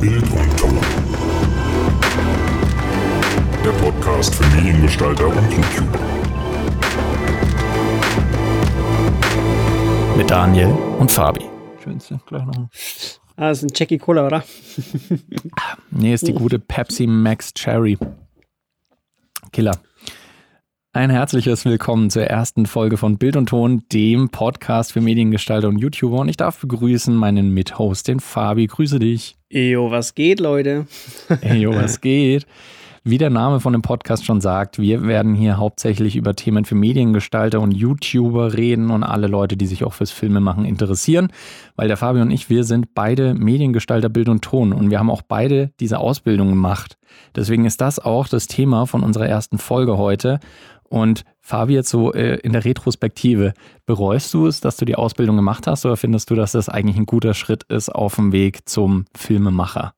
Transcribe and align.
Bild 0.00 0.22
und 0.22 0.56
Ton. 0.56 0.78
Der 3.64 3.72
Podcast 3.72 4.32
für 4.32 4.46
Mediengestalter 4.54 5.26
und 5.26 5.50
YouTuber. 5.50 5.98
Mit 10.16 10.30
Daniel 10.30 10.68
und 11.00 11.10
Fabi. 11.10 11.44
Schönste, 11.82 12.20
gleich 12.26 12.44
noch. 12.44 12.68
Ah, 13.34 13.48
das 13.48 13.58
ist 13.58 13.70
ein 13.70 13.72
Jackie 13.74 13.98
Cola, 13.98 14.26
oder? 14.26 14.44
Nee, 15.90 16.14
ist 16.14 16.28
die 16.28 16.32
gute 16.32 16.60
Pepsi 16.60 17.08
Max 17.08 17.52
Cherry. 17.52 17.98
Killer. 19.50 19.76
Ein 20.98 21.10
herzliches 21.10 21.64
Willkommen 21.64 22.10
zur 22.10 22.24
ersten 22.24 22.66
Folge 22.66 22.96
von 22.96 23.18
Bild 23.18 23.36
und 23.36 23.50
Ton, 23.50 23.84
dem 23.92 24.30
Podcast 24.30 24.92
für 24.92 25.00
Mediengestalter 25.00 25.68
und 25.68 25.78
YouTuber. 25.78 26.18
Und 26.18 26.28
ich 26.28 26.36
darf 26.36 26.58
begrüßen 26.58 27.14
meinen 27.14 27.54
Mithost, 27.54 28.08
den 28.08 28.18
Fabi. 28.18 28.66
Grüße 28.66 28.98
dich. 28.98 29.36
Ejo, 29.48 29.92
was 29.92 30.16
geht, 30.16 30.40
Leute? 30.40 30.88
Hey, 31.40 31.60
jo, 31.60 31.72
was 31.72 32.00
geht? 32.00 32.48
Wie 33.04 33.16
der 33.16 33.30
Name 33.30 33.60
von 33.60 33.74
dem 33.74 33.82
Podcast 33.82 34.24
schon 34.24 34.40
sagt, 34.40 34.80
wir 34.80 35.06
werden 35.06 35.36
hier 35.36 35.56
hauptsächlich 35.56 36.16
über 36.16 36.34
Themen 36.34 36.64
für 36.64 36.74
Mediengestalter 36.74 37.60
und 37.60 37.70
YouTuber 37.70 38.54
reden 38.54 38.90
und 38.90 39.04
alle 39.04 39.28
Leute, 39.28 39.56
die 39.56 39.66
sich 39.66 39.84
auch 39.84 39.92
fürs 39.92 40.10
Filmemachen 40.10 40.64
interessieren, 40.64 41.28
weil 41.76 41.86
der 41.86 41.96
Fabi 41.96 42.20
und 42.20 42.32
ich, 42.32 42.50
wir 42.50 42.64
sind 42.64 42.94
beide 42.94 43.34
Mediengestalter 43.34 44.08
Bild 44.08 44.28
und 44.28 44.42
Ton 44.42 44.72
und 44.72 44.90
wir 44.90 44.98
haben 44.98 45.10
auch 45.10 45.22
beide 45.22 45.70
diese 45.78 46.00
Ausbildung 46.00 46.48
gemacht. 46.48 46.98
Deswegen 47.34 47.64
ist 47.64 47.80
das 47.80 47.98
auch 47.98 48.28
das 48.28 48.46
Thema 48.46 48.86
von 48.86 49.02
unserer 49.02 49.26
ersten 49.26 49.58
Folge 49.58 49.96
heute. 49.96 50.40
Und 50.88 51.24
Fabi, 51.40 51.74
jetzt 51.74 51.90
so 51.90 52.12
äh, 52.12 52.36
in 52.36 52.52
der 52.52 52.64
Retrospektive, 52.64 53.52
bereust 53.86 54.32
du 54.34 54.46
es, 54.46 54.60
dass 54.60 54.76
du 54.76 54.84
die 54.84 54.94
Ausbildung 54.96 55.36
gemacht 55.36 55.66
hast 55.66 55.84
oder 55.84 55.96
findest 55.96 56.30
du, 56.30 56.34
dass 56.34 56.52
das 56.52 56.68
eigentlich 56.68 56.96
ein 56.96 57.06
guter 57.06 57.34
Schritt 57.34 57.64
ist 57.64 57.90
auf 57.90 58.16
dem 58.16 58.32
Weg 58.32 58.68
zum 58.68 59.04
Filmemacher? 59.16 59.94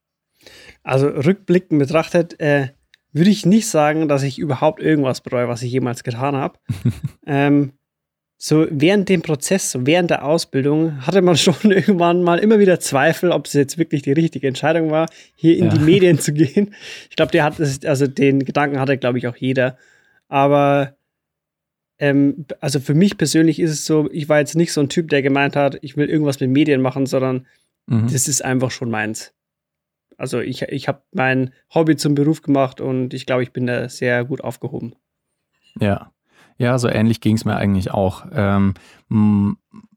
Also 0.83 1.07
rückblickend 1.09 1.79
betrachtet, 1.79 2.41
äh, 2.41 2.69
würde 3.13 3.31
ich 3.31 3.47
nicht 3.47 3.69
sagen, 3.69 4.09
dass 4.09 4.23
ich 4.23 4.39
überhaupt 4.39 4.81
irgendwas 4.81 5.21
bereue, 5.21 5.49
was 5.49 5.63
ich 5.63 5.73
jemals 5.73 6.05
getan 6.05 6.37
habe. 6.37 6.59
ähm, 7.27 7.73
so 8.43 8.67
während 8.71 9.09
dem 9.11 9.21
Prozess, 9.21 9.71
so 9.71 9.87
während 9.87 10.11
der 10.11 10.25
Ausbildung, 10.25 11.07
hatte 11.07 11.21
man 11.21 11.37
schon 11.37 11.55
irgendwann 11.71 12.23
mal 12.23 12.39
immer 12.39 12.59
wieder 12.59 12.81
Zweifel, 12.81 13.33
ob 13.33 13.47
es 13.47 13.53
jetzt 13.53 13.79
wirklich 13.79 14.03
die 14.03 14.13
richtige 14.13 14.49
Entscheidung 14.49 14.91
war, 14.91 15.07
hier 15.35 15.57
in 15.59 15.67
Ja. 15.67 15.71
die 15.75 15.81
Medien 15.81 16.19
zu 16.19 16.33
gehen. 16.33 16.75
Ich 17.11 17.17
glaube, 17.17 17.33
der 17.33 17.45
hat 17.45 17.61
es, 17.61 17.85
also 17.85 18.07
den 18.07 18.45
Gedanken 18.45 18.81
hatte, 18.81 18.97
glaube 18.97 19.19
ich, 19.19 19.27
auch 19.29 19.37
jeder. 19.37 19.77
Aber 20.31 20.97
ähm, 21.99 22.47
also 22.61 22.81
für 22.81 22.95
mich 22.95 23.19
persönlich 23.19 23.61
ist 23.61 23.71
es 23.71 23.85
so, 23.85 24.11
ich 24.11 24.29
war 24.31 24.39
jetzt 24.39 24.57
nicht 24.57 24.73
so 24.73 24.81
ein 24.81 24.89
Typ, 24.89 25.09
der 25.11 25.21
gemeint 25.21 25.55
hat, 25.55 25.79
ich 25.83 25.97
will 25.99 26.09
irgendwas 26.09 26.41
mit 26.41 26.49
Medien 26.51 26.81
machen, 26.81 27.05
sondern 27.05 27.47
Mhm. 27.87 28.07
das 28.13 28.29
ist 28.29 28.45
einfach 28.45 28.71
schon 28.71 28.89
meins. 28.89 29.35
Also 30.17 30.39
ich, 30.39 30.63
ich 30.63 30.87
habe 30.87 31.03
mein 31.13 31.53
Hobby 31.75 31.97
zum 31.97 32.15
Beruf 32.15 32.41
gemacht 32.43 32.81
und 32.81 33.15
ich 33.15 33.27
glaube, 33.27 33.43
ich 33.43 33.53
bin 33.53 33.67
da 33.67 33.89
sehr 33.89 34.25
gut 34.25 34.43
aufgehoben. 34.43 34.95
Ja. 35.81 36.13
Ja, 36.57 36.79
so 36.79 36.89
ähnlich 36.89 37.21
ging 37.21 37.35
es 37.37 37.45
mir 37.45 37.57
eigentlich 37.57 37.91
auch. 37.91 38.27
Ähm, 38.33 38.75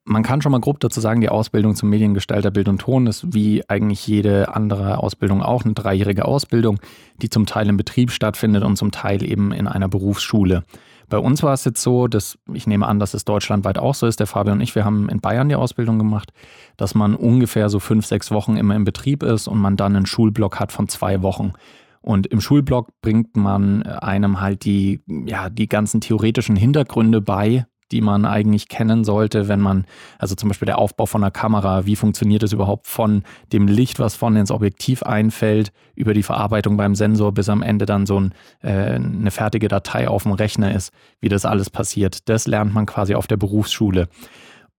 man 0.05 0.23
kann 0.23 0.41
schon 0.41 0.51
mal 0.51 0.59
grob 0.59 0.79
dazu 0.79 0.99
sagen, 0.99 1.21
die 1.21 1.29
Ausbildung 1.29 1.75
zum 1.75 1.89
Mediengestalter 1.89 2.51
Bild 2.51 2.67
und 2.67 2.79
Ton 2.79 3.07
ist 3.07 3.33
wie 3.33 3.67
eigentlich 3.69 4.05
jede 4.05 4.53
andere 4.53 4.97
Ausbildung 4.97 5.41
auch 5.41 5.63
eine 5.63 5.73
dreijährige 5.73 6.25
Ausbildung, 6.25 6.79
die 7.21 7.29
zum 7.29 7.45
Teil 7.45 7.69
im 7.69 7.77
Betrieb 7.77 8.11
stattfindet 8.11 8.63
und 8.63 8.75
zum 8.75 8.91
Teil 8.91 9.23
eben 9.23 9.53
in 9.53 9.67
einer 9.67 9.87
Berufsschule. 9.87 10.63
Bei 11.09 11.17
uns 11.17 11.43
war 11.43 11.53
es 11.53 11.63
jetzt 11.63 11.81
so, 11.81 12.07
dass 12.07 12.37
ich 12.53 12.65
nehme 12.67 12.87
an, 12.87 12.99
dass 12.99 13.13
es 13.13 13.23
deutschlandweit 13.23 13.77
auch 13.77 13.93
so 13.93 14.07
ist. 14.07 14.19
Der 14.19 14.27
Fabian 14.27 14.57
und 14.57 14.61
ich, 14.61 14.75
wir 14.75 14.83
haben 14.83 15.09
in 15.09 15.19
Bayern 15.19 15.49
die 15.49 15.55
Ausbildung 15.55 15.99
gemacht, 15.99 16.31
dass 16.75 16.95
man 16.95 17.15
ungefähr 17.15 17.69
so 17.69 17.79
fünf, 17.79 18.05
sechs 18.05 18.31
Wochen 18.31 18.57
immer 18.57 18.75
im 18.75 18.83
Betrieb 18.83 19.23
ist 19.23 19.47
und 19.47 19.59
man 19.59 19.77
dann 19.77 19.95
einen 19.95 20.05
Schulblock 20.05 20.59
hat 20.59 20.71
von 20.71 20.87
zwei 20.87 21.21
Wochen. 21.21 21.53
Und 22.01 22.27
im 22.27 22.41
Schulblock 22.41 22.89
bringt 23.01 23.37
man 23.37 23.83
einem 23.83 24.41
halt 24.41 24.65
die, 24.65 25.01
ja, 25.07 25.49
die 25.49 25.69
ganzen 25.69 26.01
theoretischen 26.01 26.55
Hintergründe 26.55 27.21
bei, 27.21 27.65
die 27.91 28.01
man 28.01 28.25
eigentlich 28.25 28.67
kennen 28.67 29.03
sollte, 29.03 29.47
wenn 29.47 29.59
man, 29.59 29.85
also 30.17 30.35
zum 30.35 30.49
Beispiel 30.49 30.65
der 30.65 30.77
Aufbau 30.77 31.05
von 31.05 31.23
einer 31.23 31.31
Kamera, 31.31 31.85
wie 31.85 31.95
funktioniert 31.95 32.43
es 32.43 32.53
überhaupt 32.53 32.87
von 32.87 33.23
dem 33.51 33.67
Licht, 33.67 33.99
was 33.99 34.15
von 34.15 34.35
ins 34.35 34.51
Objektiv 34.51 35.03
einfällt, 35.03 35.71
über 35.95 36.13
die 36.13 36.23
Verarbeitung 36.23 36.77
beim 36.77 36.95
Sensor, 36.95 37.31
bis 37.31 37.49
am 37.49 37.61
Ende 37.61 37.85
dann 37.85 38.05
so 38.05 38.19
ein, 38.19 38.33
äh, 38.61 38.95
eine 38.95 39.31
fertige 39.31 39.67
Datei 39.67 40.07
auf 40.07 40.23
dem 40.23 40.31
Rechner 40.33 40.73
ist, 40.73 40.91
wie 41.19 41.29
das 41.29 41.45
alles 41.45 41.69
passiert. 41.69 42.29
Das 42.29 42.47
lernt 42.47 42.73
man 42.73 42.85
quasi 42.85 43.15
auf 43.15 43.27
der 43.27 43.37
Berufsschule. 43.37 44.07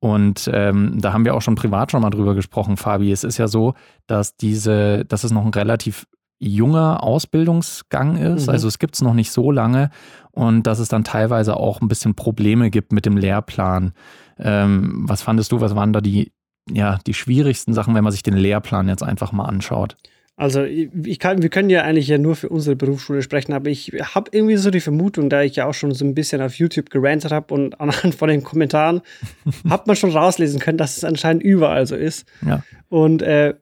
Und 0.00 0.50
ähm, 0.52 1.00
da 1.00 1.14
haben 1.14 1.24
wir 1.24 1.34
auch 1.34 1.40
schon 1.40 1.54
privat 1.54 1.90
schon 1.90 2.02
mal 2.02 2.10
drüber 2.10 2.34
gesprochen, 2.34 2.76
Fabi. 2.76 3.10
Es 3.10 3.24
ist 3.24 3.38
ja 3.38 3.48
so, 3.48 3.72
dass 4.06 4.36
diese, 4.36 5.06
dass 5.06 5.24
es 5.24 5.30
noch 5.30 5.46
ein 5.46 5.54
relativ 5.54 6.06
junger 6.38 7.02
Ausbildungsgang 7.02 8.16
ist. 8.16 8.46
Mhm. 8.46 8.52
Also 8.52 8.68
es 8.68 8.78
gibt 8.78 8.96
es 8.96 9.02
noch 9.02 9.14
nicht 9.14 9.30
so 9.30 9.50
lange 9.50 9.90
und 10.34 10.64
dass 10.64 10.78
es 10.78 10.88
dann 10.88 11.04
teilweise 11.04 11.56
auch 11.56 11.80
ein 11.80 11.88
bisschen 11.88 12.14
Probleme 12.14 12.70
gibt 12.70 12.92
mit 12.92 13.06
dem 13.06 13.16
Lehrplan. 13.16 13.92
Ähm, 14.38 15.04
was 15.08 15.22
fandest 15.22 15.52
du, 15.52 15.60
was 15.60 15.74
waren 15.74 15.92
da 15.92 16.00
die, 16.00 16.32
ja, 16.70 16.98
die 17.06 17.14
schwierigsten 17.14 17.72
Sachen, 17.72 17.94
wenn 17.94 18.04
man 18.04 18.12
sich 18.12 18.22
den 18.22 18.36
Lehrplan 18.36 18.88
jetzt 18.88 19.02
einfach 19.02 19.32
mal 19.32 19.44
anschaut? 19.44 19.96
Also 20.36 20.64
ich 20.64 21.20
kann, 21.20 21.42
wir 21.42 21.48
können 21.48 21.70
ja 21.70 21.82
eigentlich 21.82 22.08
ja 22.08 22.18
nur 22.18 22.34
für 22.34 22.48
unsere 22.48 22.74
Berufsschule 22.74 23.22
sprechen, 23.22 23.52
aber 23.52 23.70
ich 23.70 23.92
habe 24.02 24.30
irgendwie 24.32 24.56
so 24.56 24.72
die 24.72 24.80
Vermutung, 24.80 25.30
da 25.30 25.42
ich 25.42 25.54
ja 25.54 25.66
auch 25.66 25.74
schon 25.74 25.94
so 25.94 26.04
ein 26.04 26.16
bisschen 26.16 26.42
auf 26.42 26.56
YouTube 26.56 26.90
gerantet 26.90 27.30
habe 27.30 27.54
und 27.54 27.80
anhand 27.80 28.16
von 28.16 28.28
den 28.28 28.42
Kommentaren 28.42 29.02
hat 29.70 29.86
man 29.86 29.94
schon 29.94 30.10
rauslesen 30.10 30.58
können, 30.58 30.78
dass 30.78 30.96
es 30.96 31.04
anscheinend 31.04 31.44
überall 31.44 31.86
so 31.86 31.94
ist. 31.94 32.26
Ja. 32.44 32.64
Und 32.88 33.22
äh, 33.22 33.54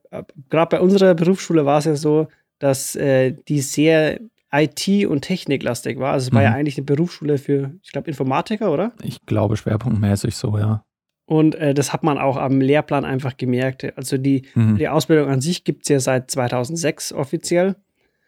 gerade 0.48 0.76
bei 0.76 0.80
unserer 0.80 1.14
Berufsschule 1.14 1.66
war 1.66 1.78
es 1.78 1.84
ja 1.84 1.96
so, 1.96 2.28
dass 2.58 2.96
äh, 2.96 3.34
die 3.48 3.60
sehr 3.60 4.20
IT- 4.54 5.06
und 5.06 5.22
techniklastig 5.22 5.98
war. 5.98 6.12
Also 6.12 6.28
es 6.28 6.32
war 6.32 6.40
Mhm. 6.40 6.44
ja 6.44 6.52
eigentlich 6.52 6.76
eine 6.76 6.84
Berufsschule 6.84 7.38
für, 7.38 7.72
ich 7.82 7.92
glaube, 7.92 8.08
Informatiker, 8.08 8.70
oder? 8.72 8.92
Ich 9.02 9.24
glaube, 9.26 9.56
schwerpunktmäßig 9.56 10.36
so, 10.36 10.58
ja. 10.58 10.84
Und 11.24 11.54
äh, 11.54 11.72
das 11.72 11.92
hat 11.92 12.02
man 12.02 12.18
auch 12.18 12.36
am 12.36 12.60
Lehrplan 12.60 13.04
einfach 13.04 13.36
gemerkt. 13.36 13.96
Also 13.96 14.18
die, 14.18 14.42
Mhm. 14.54 14.76
die 14.76 14.88
Ausbildung 14.88 15.28
an 15.30 15.40
sich 15.40 15.64
gibt 15.64 15.84
es 15.84 15.88
ja 15.88 16.00
seit 16.00 16.30
2006 16.30 17.12
offiziell. 17.12 17.76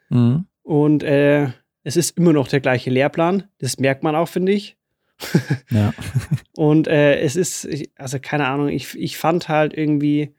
Mhm. 0.09 0.47
Und 0.63 1.03
äh, 1.03 1.49
es 1.83 1.97
ist 1.97 2.17
immer 2.17 2.33
noch 2.33 2.49
der 2.49 2.61
gleiche 2.61 2.89
Lehrplan. 2.91 3.45
Das 3.59 3.79
merkt 3.79 4.03
man 4.03 4.15
auch, 4.17 4.29
finde 4.29 4.53
ich. 4.53 4.79
Ja. 5.71 5.93
Und 6.57 6.87
äh, 6.89 7.19
es 7.21 7.37
ist, 7.37 7.69
also 7.97 8.19
keine 8.21 8.47
Ahnung, 8.49 8.69
ich, 8.69 8.99
ich 8.99 9.19
fand 9.19 9.49
halt 9.49 9.77
irgendwie, 9.77 10.35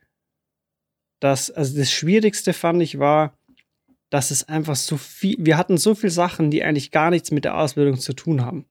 dass, 1.20 1.52
also 1.52 1.78
das 1.78 1.92
Schwierigste 1.92 2.54
fand 2.54 2.82
ich 2.82 2.98
war, 3.00 3.38
dass 4.10 4.32
es 4.32 4.48
einfach 4.48 4.76
so 4.76 4.98
viel, 4.98 5.36
wir 5.40 5.58
hatten 5.58 5.78
so 5.78 5.96
viele 5.96 6.12
Sachen, 6.12 6.52
die 6.52 6.64
eigentlich 6.64 6.92
gar 6.92 7.10
nichts 7.10 7.32
mit 7.32 7.46
der 7.46 7.58
Ausbildung 7.58 8.00
zu 8.00 8.14
tun 8.14 8.46
haben. 8.46 8.66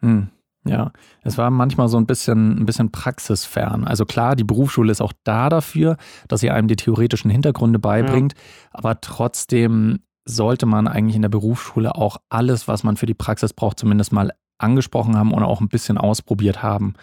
Hm, 0.00 0.28
Ja, 0.64 0.92
es 1.22 1.38
war 1.38 1.50
manchmal 1.50 1.88
so 1.88 1.96
ein 1.98 2.06
bisschen, 2.06 2.58
ein 2.58 2.66
bisschen 2.66 2.90
praxisfern. 2.92 3.84
Also 3.86 4.04
klar, 4.04 4.36
die 4.36 4.44
Berufsschule 4.44 4.92
ist 4.92 5.00
auch 5.00 5.12
da 5.24 5.48
dafür, 5.48 5.96
dass 6.28 6.40
sie 6.40 6.50
einem 6.50 6.68
die 6.68 6.76
theoretischen 6.76 7.30
Hintergründe 7.30 7.78
beibringt, 7.78 8.34
aber 8.70 9.00
trotzdem 9.00 10.00
sollte 10.24 10.66
man 10.66 10.86
eigentlich 10.86 11.16
in 11.16 11.22
der 11.22 11.30
Berufsschule 11.30 11.94
auch 11.94 12.18
alles, 12.28 12.68
was 12.68 12.84
man 12.84 12.96
für 12.96 13.06
die 13.06 13.14
Praxis 13.14 13.54
braucht, 13.54 13.78
zumindest 13.78 14.12
mal 14.12 14.32
angesprochen 14.58 15.16
haben 15.16 15.32
und 15.32 15.42
auch 15.42 15.60
ein 15.60 15.68
bisschen 15.68 15.96
ausprobiert 15.96 16.62
haben. 16.62 16.94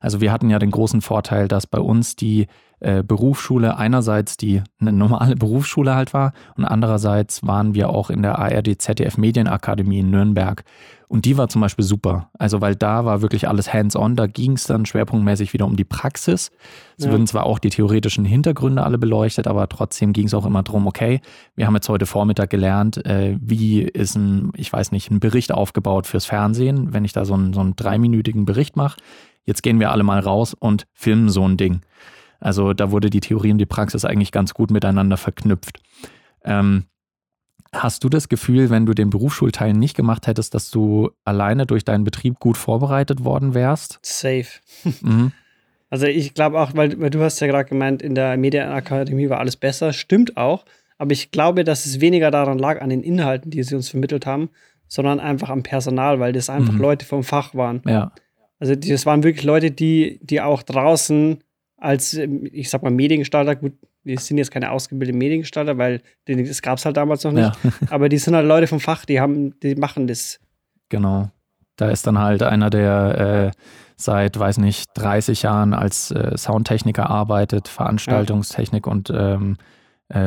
Also 0.00 0.20
wir 0.20 0.32
hatten 0.32 0.50
ja 0.50 0.58
den 0.58 0.70
großen 0.70 1.00
Vorteil, 1.00 1.48
dass 1.48 1.66
bei 1.66 1.78
uns 1.78 2.16
die 2.16 2.46
äh, 2.82 3.02
Berufsschule 3.02 3.76
einerseits 3.76 4.36
die 4.36 4.62
eine 4.80 4.92
normale 4.92 5.36
Berufsschule 5.36 5.94
halt 5.94 6.12
war 6.12 6.32
und 6.56 6.64
andererseits 6.64 7.46
waren 7.46 7.74
wir 7.74 7.88
auch 7.90 8.10
in 8.10 8.22
der 8.22 8.38
ARD 8.38 8.80
ZDF 8.82 9.16
Medienakademie 9.18 10.00
in 10.00 10.10
Nürnberg. 10.10 10.64
Und 11.08 11.26
die 11.26 11.36
war 11.36 11.48
zum 11.48 11.60
Beispiel 11.60 11.84
super. 11.84 12.30
Also 12.38 12.62
weil 12.62 12.74
da 12.74 13.04
war 13.04 13.20
wirklich 13.20 13.46
alles 13.46 13.70
hands-on, 13.72 14.16
da 14.16 14.26
ging 14.26 14.52
es 14.52 14.64
dann 14.64 14.86
schwerpunktmäßig 14.86 15.52
wieder 15.52 15.66
um 15.66 15.76
die 15.76 15.84
Praxis. 15.84 16.50
Es 16.96 17.04
Ja. 17.04 17.12
wurden 17.12 17.26
zwar 17.26 17.44
auch 17.44 17.58
die 17.58 17.68
theoretischen 17.68 18.24
Hintergründe 18.24 18.82
alle 18.82 18.96
beleuchtet, 18.96 19.46
aber 19.46 19.68
trotzdem 19.68 20.14
ging 20.14 20.26
es 20.26 20.32
auch 20.32 20.46
immer 20.46 20.62
darum, 20.62 20.86
okay, 20.86 21.20
wir 21.54 21.66
haben 21.66 21.74
jetzt 21.74 21.90
heute 21.90 22.06
Vormittag 22.06 22.48
gelernt, 22.48 23.04
äh, 23.04 23.36
wie 23.40 23.82
ist 23.82 24.14
ein, 24.16 24.52
ich 24.56 24.72
weiß 24.72 24.90
nicht, 24.90 25.10
ein 25.10 25.20
Bericht 25.20 25.52
aufgebaut 25.52 26.06
fürs 26.06 26.24
Fernsehen, 26.24 26.94
wenn 26.94 27.04
ich 27.04 27.12
da 27.12 27.26
so 27.26 27.34
einen, 27.34 27.52
so 27.52 27.60
einen 27.60 27.76
dreiminütigen 27.76 28.46
Bericht 28.46 28.76
mache. 28.76 28.96
Jetzt 29.44 29.62
gehen 29.62 29.80
wir 29.80 29.90
alle 29.92 30.04
mal 30.04 30.18
raus 30.20 30.54
und 30.58 30.86
filmen 30.94 31.28
so 31.28 31.46
ein 31.46 31.58
Ding. 31.58 31.82
Also 32.42 32.72
da 32.72 32.90
wurde 32.90 33.08
die 33.08 33.20
Theorie 33.20 33.52
und 33.52 33.58
die 33.58 33.66
Praxis 33.66 34.04
eigentlich 34.04 34.32
ganz 34.32 34.52
gut 34.52 34.70
miteinander 34.70 35.16
verknüpft. 35.16 35.80
Ähm, 36.44 36.84
hast 37.72 38.04
du 38.04 38.08
das 38.08 38.28
Gefühl, 38.28 38.68
wenn 38.68 38.84
du 38.84 38.94
den 38.94 39.10
Berufsschulteil 39.10 39.72
nicht 39.72 39.96
gemacht 39.96 40.26
hättest, 40.26 40.54
dass 40.54 40.70
du 40.70 41.10
alleine 41.24 41.66
durch 41.66 41.84
deinen 41.84 42.04
Betrieb 42.04 42.40
gut 42.40 42.56
vorbereitet 42.56 43.24
worden 43.24 43.54
wärst? 43.54 43.98
Safe. 44.02 44.46
Mhm. 45.02 45.32
Also 45.88 46.06
ich 46.06 46.32
glaube 46.32 46.58
auch, 46.58 46.74
weil, 46.74 46.98
weil 47.02 47.10
du 47.10 47.20
hast 47.20 47.38
ja 47.40 47.46
gerade 47.46 47.68
gemeint, 47.68 48.00
in 48.00 48.14
der 48.14 48.38
Medienakademie 48.38 49.28
war 49.28 49.40
alles 49.40 49.56
besser. 49.56 49.92
Stimmt 49.92 50.38
auch. 50.38 50.64
Aber 50.96 51.12
ich 51.12 51.32
glaube, 51.32 51.64
dass 51.64 51.84
es 51.84 52.00
weniger 52.00 52.30
daran 52.30 52.58
lag, 52.58 52.80
an 52.80 52.88
den 52.88 53.02
Inhalten, 53.02 53.50
die 53.50 53.62
sie 53.62 53.74
uns 53.74 53.90
vermittelt 53.90 54.24
haben, 54.24 54.48
sondern 54.88 55.20
einfach 55.20 55.50
am 55.50 55.62
Personal, 55.62 56.18
weil 56.18 56.32
das 56.32 56.48
einfach 56.48 56.72
Mhm. 56.72 56.80
Leute 56.80 57.04
vom 57.04 57.22
Fach 57.24 57.54
waren. 57.54 57.82
Ja. 57.86 58.10
Also 58.58 58.74
das 58.74 59.04
waren 59.04 59.22
wirklich 59.22 59.44
Leute, 59.44 59.70
die, 59.70 60.18
die 60.22 60.40
auch 60.40 60.62
draußen 60.62 61.44
als, 61.82 62.14
ähm, 62.14 62.48
ich 62.50 62.70
sag 62.70 62.82
mal, 62.82 62.90
Mediengestalter, 62.90 63.56
gut, 63.56 63.72
die 64.04 64.16
sind 64.16 64.38
jetzt 64.38 64.50
keine 64.50 64.70
ausgebildeten 64.70 65.18
Mediengestalter, 65.18 65.78
weil 65.78 66.02
das 66.26 66.62
gab 66.62 66.78
es 66.78 66.84
halt 66.84 66.96
damals 66.96 67.24
noch 67.24 67.32
nicht. 67.32 67.52
Ja. 67.64 67.70
Aber 67.90 68.08
die 68.08 68.18
sind 68.18 68.34
halt 68.34 68.46
Leute 68.46 68.66
vom 68.66 68.80
Fach, 68.80 69.04
die 69.04 69.20
haben, 69.20 69.58
die 69.60 69.74
machen 69.74 70.06
das. 70.06 70.38
Genau. 70.88 71.30
Da 71.76 71.90
ist 71.90 72.06
dann 72.06 72.18
halt 72.18 72.42
einer, 72.42 72.70
der 72.70 73.52
äh, 73.54 73.58
seit, 73.96 74.38
weiß 74.38 74.58
nicht, 74.58 74.90
30 74.94 75.42
Jahren 75.42 75.74
als 75.74 76.10
äh, 76.10 76.36
Soundtechniker 76.36 77.08
arbeitet, 77.08 77.68
Veranstaltungstechnik 77.68 78.86
ja. 78.86 78.92
und 78.92 79.10
ähm, 79.10 79.56
äh, 79.58 79.62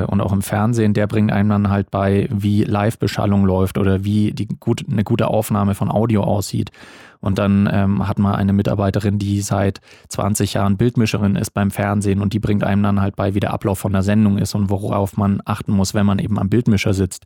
und 0.03 0.21
auch 0.21 0.33
im 0.33 0.41
Fernsehen, 0.41 0.93
der 0.93 1.07
bringt 1.07 1.31
einem 1.31 1.49
dann 1.49 1.69
halt 1.69 1.91
bei, 1.91 2.27
wie 2.31 2.63
Live-Beschallung 2.63 3.45
läuft 3.45 3.77
oder 3.77 4.03
wie 4.03 4.31
die 4.31 4.47
gut, 4.47 4.85
eine 4.89 5.03
gute 5.03 5.27
Aufnahme 5.27 5.75
von 5.75 5.89
Audio 5.89 6.23
aussieht. 6.23 6.71
Und 7.21 7.39
dann 7.39 7.67
ähm, 7.71 8.07
hat 8.07 8.19
man 8.19 8.35
eine 8.35 8.53
Mitarbeiterin, 8.53 9.17
die 9.17 9.41
seit 9.41 9.81
20 10.09 10.53
Jahren 10.53 10.77
Bildmischerin 10.77 11.35
ist 11.35 11.51
beim 11.51 11.71
Fernsehen 11.71 12.21
und 12.21 12.33
die 12.33 12.39
bringt 12.39 12.63
einem 12.63 12.83
dann 12.83 13.01
halt 13.01 13.15
bei, 13.15 13.33
wie 13.33 13.39
der 13.39 13.51
Ablauf 13.51 13.79
von 13.79 13.93
der 13.93 14.03
Sendung 14.03 14.37
ist 14.37 14.53
und 14.53 14.69
worauf 14.69 15.17
man 15.17 15.41
achten 15.43 15.71
muss, 15.71 15.95
wenn 15.95 16.05
man 16.05 16.19
eben 16.19 16.37
am 16.37 16.49
Bildmischer 16.49 16.93
sitzt. 16.93 17.25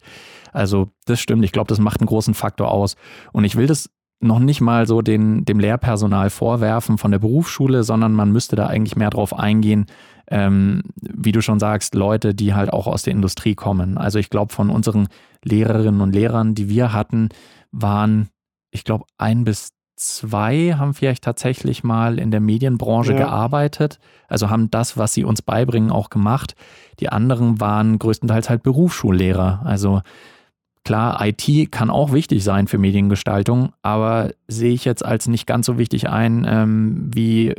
Also 0.54 0.92
das 1.06 1.20
stimmt, 1.20 1.44
ich 1.44 1.52
glaube, 1.52 1.68
das 1.68 1.80
macht 1.80 2.00
einen 2.00 2.08
großen 2.08 2.34
Faktor 2.34 2.72
aus. 2.72 2.96
Und 3.34 3.44
ich 3.44 3.58
will 3.58 3.68
das 3.68 3.90
noch 4.19 4.39
nicht 4.39 4.62
mal 4.62 4.86
so 4.86 5.01
den, 5.01 5.45
dem 5.45 5.60
Lehrpersonal 5.60 6.30
vorwerfen 6.30 6.98
von 6.98 7.12
der 7.12 7.19
Berufsschule, 7.19 7.83
sondern 7.83 8.13
man 8.13 8.31
müsste 8.31 8.56
da 8.56 8.68
eigentlich 8.68 8.95
mehr 8.95 9.10
drauf 9.10 9.38
eingehen, 9.38 9.86
ähm, 10.30 10.83
wie 11.01 11.31
du 11.31 11.42
schon 11.42 11.60
sagst, 11.60 11.95
Leute, 11.95 12.36
die 12.36 12.54
halt 12.54 12.71
auch 12.71 12.88
aus 12.88 13.04
der 13.04 13.13
Industrie 13.13 13.56
kommen. 13.56 13.98
Also 13.98 14.19
ich 14.19 14.30
glaube, 14.30 14.54
von 14.54 14.69
unseren 14.69 15.07
Lehrerinnen 15.44 16.01
und 16.01 16.13
Lehrern, 16.13 16.54
die 16.54 16.69
wir 16.69 16.94
hatten, 16.94 17.30
waren, 17.71 18.30
ich 18.71 18.83
glaube, 18.83 19.06
ein 19.18 19.45
bis 19.45 19.71
zwei 19.95 20.75
haben 20.77 20.94
vielleicht 20.94 21.24
tatsächlich 21.24 21.83
mal 21.83 22.19
in 22.19 22.31
der 22.31 22.39
Medienbranche 22.39 23.13
ja. 23.13 23.19
gearbeitet, 23.19 24.00
also 24.27 24.50
haben 24.50 24.72
das, 24.72 24.98
was 24.98 25.13
sie 25.13 25.25
uns 25.25 25.42
beibringen, 25.42 25.92
auch 25.92 26.10
gemacht. 26.10 26.56
Die 27.00 27.10
anderen 27.10 27.60
waren 27.60 28.00
größtenteils 28.00 28.50
halt 28.50 28.63
Berufsschullehrer. 28.63 29.62
Also 29.65 30.01
Klar, 30.86 31.20
IT 31.26 31.72
kann 31.72 31.90
auch 31.90 32.14
wichtig 32.14 32.44
sein 32.44 32.68
für 32.68 32.78
Mediengestaltung, 32.78 33.74
aber 33.81 34.31
sehe 34.48 34.74
ich 34.74 34.86
jetzt 34.86 35.06
als 35.06 35.28
nicht 35.28 35.46
ganz 35.46 35.66
so 35.66 35.78
wichtig 35.78 36.10
ein, 36.10 36.46
ähm, 36.50 37.12
wie 37.14 37.54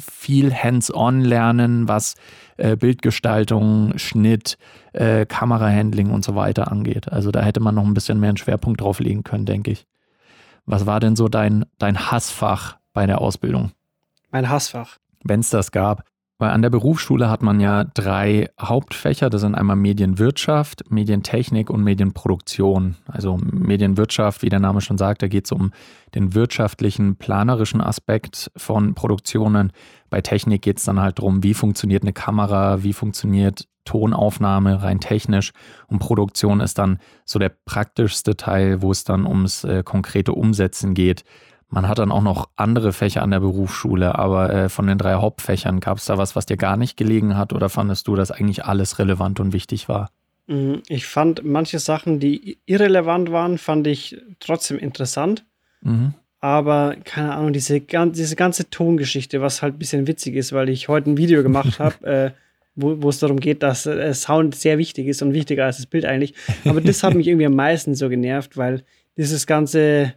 viel 0.00 0.54
Hands-on 0.54 1.20
lernen, 1.20 1.86
was 1.86 2.14
äh, 2.56 2.76
Bildgestaltung, 2.76 3.98
Schnitt, 3.98 4.56
äh, 4.92 5.26
Kamerahandling 5.26 6.10
und 6.10 6.24
so 6.24 6.34
weiter 6.34 6.72
angeht. 6.72 7.12
Also 7.12 7.30
da 7.30 7.42
hätte 7.42 7.60
man 7.60 7.74
noch 7.74 7.84
ein 7.84 7.94
bisschen 7.94 8.18
mehr 8.18 8.30
einen 8.30 8.38
Schwerpunkt 8.38 8.80
drauf 8.80 9.00
legen 9.00 9.22
können, 9.22 9.46
denke 9.46 9.70
ich. 9.70 9.86
Was 10.66 10.86
war 10.86 11.00
denn 11.00 11.16
so 11.16 11.28
dein, 11.28 11.66
dein 11.78 12.10
Hassfach 12.10 12.78
bei 12.92 13.06
der 13.06 13.20
Ausbildung? 13.20 13.72
Mein 14.30 14.48
Hassfach. 14.48 14.96
Wenn 15.24 15.40
es 15.40 15.50
das 15.50 15.72
gab. 15.72 16.04
Weil 16.40 16.52
an 16.52 16.62
der 16.62 16.70
Berufsschule 16.70 17.28
hat 17.28 17.42
man 17.42 17.60
ja 17.60 17.84
drei 17.84 18.48
Hauptfächer. 18.58 19.28
Das 19.28 19.42
sind 19.42 19.54
einmal 19.54 19.76
Medienwirtschaft, 19.76 20.90
Medientechnik 20.90 21.68
und 21.68 21.84
Medienproduktion. 21.84 22.96
Also 23.06 23.36
Medienwirtschaft, 23.36 24.40
wie 24.40 24.48
der 24.48 24.58
Name 24.58 24.80
schon 24.80 24.96
sagt, 24.96 25.20
da 25.20 25.28
geht 25.28 25.44
es 25.44 25.52
um 25.52 25.70
den 26.14 26.34
wirtschaftlichen, 26.34 27.16
planerischen 27.16 27.82
Aspekt 27.82 28.50
von 28.56 28.94
Produktionen. 28.94 29.70
Bei 30.08 30.22
Technik 30.22 30.62
geht 30.62 30.78
es 30.78 30.84
dann 30.84 30.98
halt 30.98 31.18
darum, 31.18 31.42
wie 31.42 31.52
funktioniert 31.52 32.04
eine 32.04 32.14
Kamera, 32.14 32.82
wie 32.82 32.94
funktioniert 32.94 33.68
Tonaufnahme 33.84 34.82
rein 34.82 34.98
technisch. 34.98 35.52
Und 35.88 35.98
Produktion 35.98 36.60
ist 36.60 36.78
dann 36.78 37.00
so 37.26 37.38
der 37.38 37.50
praktischste 37.66 38.38
Teil, 38.38 38.80
wo 38.80 38.92
es 38.92 39.04
dann 39.04 39.26
ums 39.26 39.64
äh, 39.64 39.82
konkrete 39.84 40.32
Umsetzen 40.32 40.94
geht. 40.94 41.22
Man 41.70 41.86
hat 41.86 42.00
dann 42.00 42.10
auch 42.10 42.22
noch 42.22 42.48
andere 42.56 42.92
Fächer 42.92 43.22
an 43.22 43.30
der 43.30 43.40
Berufsschule, 43.40 44.18
aber 44.18 44.52
äh, 44.52 44.68
von 44.68 44.88
den 44.88 44.98
drei 44.98 45.14
Hauptfächern 45.14 45.78
gab 45.78 45.98
es 45.98 46.04
da 46.04 46.18
was, 46.18 46.34
was 46.34 46.44
dir 46.44 46.56
gar 46.56 46.76
nicht 46.76 46.96
gelegen 46.96 47.36
hat 47.36 47.52
oder 47.52 47.68
fandest 47.68 48.08
du, 48.08 48.16
dass 48.16 48.32
eigentlich 48.32 48.64
alles 48.64 48.98
relevant 48.98 49.38
und 49.38 49.52
wichtig 49.52 49.88
war? 49.88 50.10
Mm, 50.48 50.78
ich 50.88 51.06
fand 51.06 51.44
manche 51.44 51.78
Sachen, 51.78 52.18
die 52.18 52.58
irrelevant 52.66 53.30
waren, 53.30 53.56
fand 53.56 53.86
ich 53.86 54.20
trotzdem 54.40 54.78
interessant. 54.78 55.44
Mhm. 55.82 56.14
Aber 56.40 56.96
keine 57.04 57.34
Ahnung, 57.34 57.52
diese, 57.52 57.80
diese 57.80 58.36
ganze 58.36 58.68
Tongeschichte, 58.70 59.40
was 59.40 59.62
halt 59.62 59.74
ein 59.74 59.78
bisschen 59.78 60.06
witzig 60.08 60.34
ist, 60.34 60.52
weil 60.52 60.70
ich 60.70 60.88
heute 60.88 61.10
ein 61.10 61.16
Video 61.18 61.42
gemacht 61.44 61.78
habe, 61.78 62.06
äh, 62.06 62.30
wo, 62.74 63.00
wo 63.00 63.10
es 63.10 63.20
darum 63.20 63.38
geht, 63.38 63.62
dass 63.62 63.86
äh, 63.86 64.12
Sound 64.14 64.56
sehr 64.56 64.78
wichtig 64.78 65.06
ist 65.06 65.22
und 65.22 65.34
wichtiger 65.34 65.66
als 65.66 65.76
das 65.76 65.86
Bild 65.86 66.04
eigentlich. 66.04 66.34
Aber 66.64 66.80
das 66.80 67.04
hat 67.04 67.14
mich 67.14 67.28
irgendwie 67.28 67.46
am 67.46 67.54
meisten 67.54 67.94
so 67.94 68.08
genervt, 68.08 68.56
weil 68.56 68.82
dieses 69.16 69.46
ganze 69.46 70.14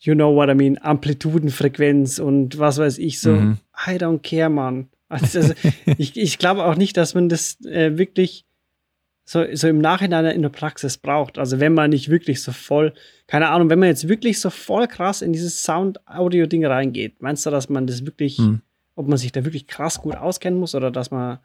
you 0.00 0.14
know 0.14 0.34
what 0.34 0.50
I 0.50 0.54
mean, 0.54 0.78
Amplitudenfrequenz 0.80 2.18
und 2.18 2.58
was 2.58 2.78
weiß 2.78 2.98
ich 2.98 3.20
so. 3.20 3.32
Mhm. 3.32 3.58
I 3.86 3.92
don't 3.92 4.20
care, 4.20 4.50
man. 4.50 4.88
Also, 5.08 5.38
also 5.40 5.54
ich, 5.98 6.16
ich 6.16 6.38
glaube 6.38 6.64
auch 6.64 6.76
nicht, 6.76 6.96
dass 6.96 7.14
man 7.14 7.28
das 7.28 7.60
äh, 7.64 7.96
wirklich 7.98 8.44
so, 9.24 9.44
so 9.54 9.68
im 9.68 9.78
Nachhinein 9.78 10.26
in 10.26 10.42
der 10.42 10.50
Praxis 10.50 10.98
braucht. 10.98 11.38
Also 11.38 11.58
wenn 11.60 11.72
man 11.72 11.90
nicht 11.90 12.10
wirklich 12.10 12.42
so 12.42 12.52
voll, 12.52 12.92
keine 13.26 13.48
Ahnung, 13.48 13.70
wenn 13.70 13.78
man 13.78 13.88
jetzt 13.88 14.08
wirklich 14.08 14.38
so 14.40 14.50
voll 14.50 14.86
krass 14.86 15.22
in 15.22 15.32
dieses 15.32 15.62
Sound-Audio-Ding 15.62 16.64
reingeht, 16.66 17.22
meinst 17.22 17.46
du, 17.46 17.50
dass 17.50 17.68
man 17.68 17.86
das 17.86 18.04
wirklich, 18.04 18.38
mhm. 18.38 18.60
ob 18.96 19.08
man 19.08 19.16
sich 19.16 19.32
da 19.32 19.44
wirklich 19.44 19.66
krass 19.66 20.00
gut 20.02 20.16
auskennen 20.16 20.60
muss 20.60 20.74
oder 20.74 20.90
dass 20.90 21.10
man, 21.10 21.38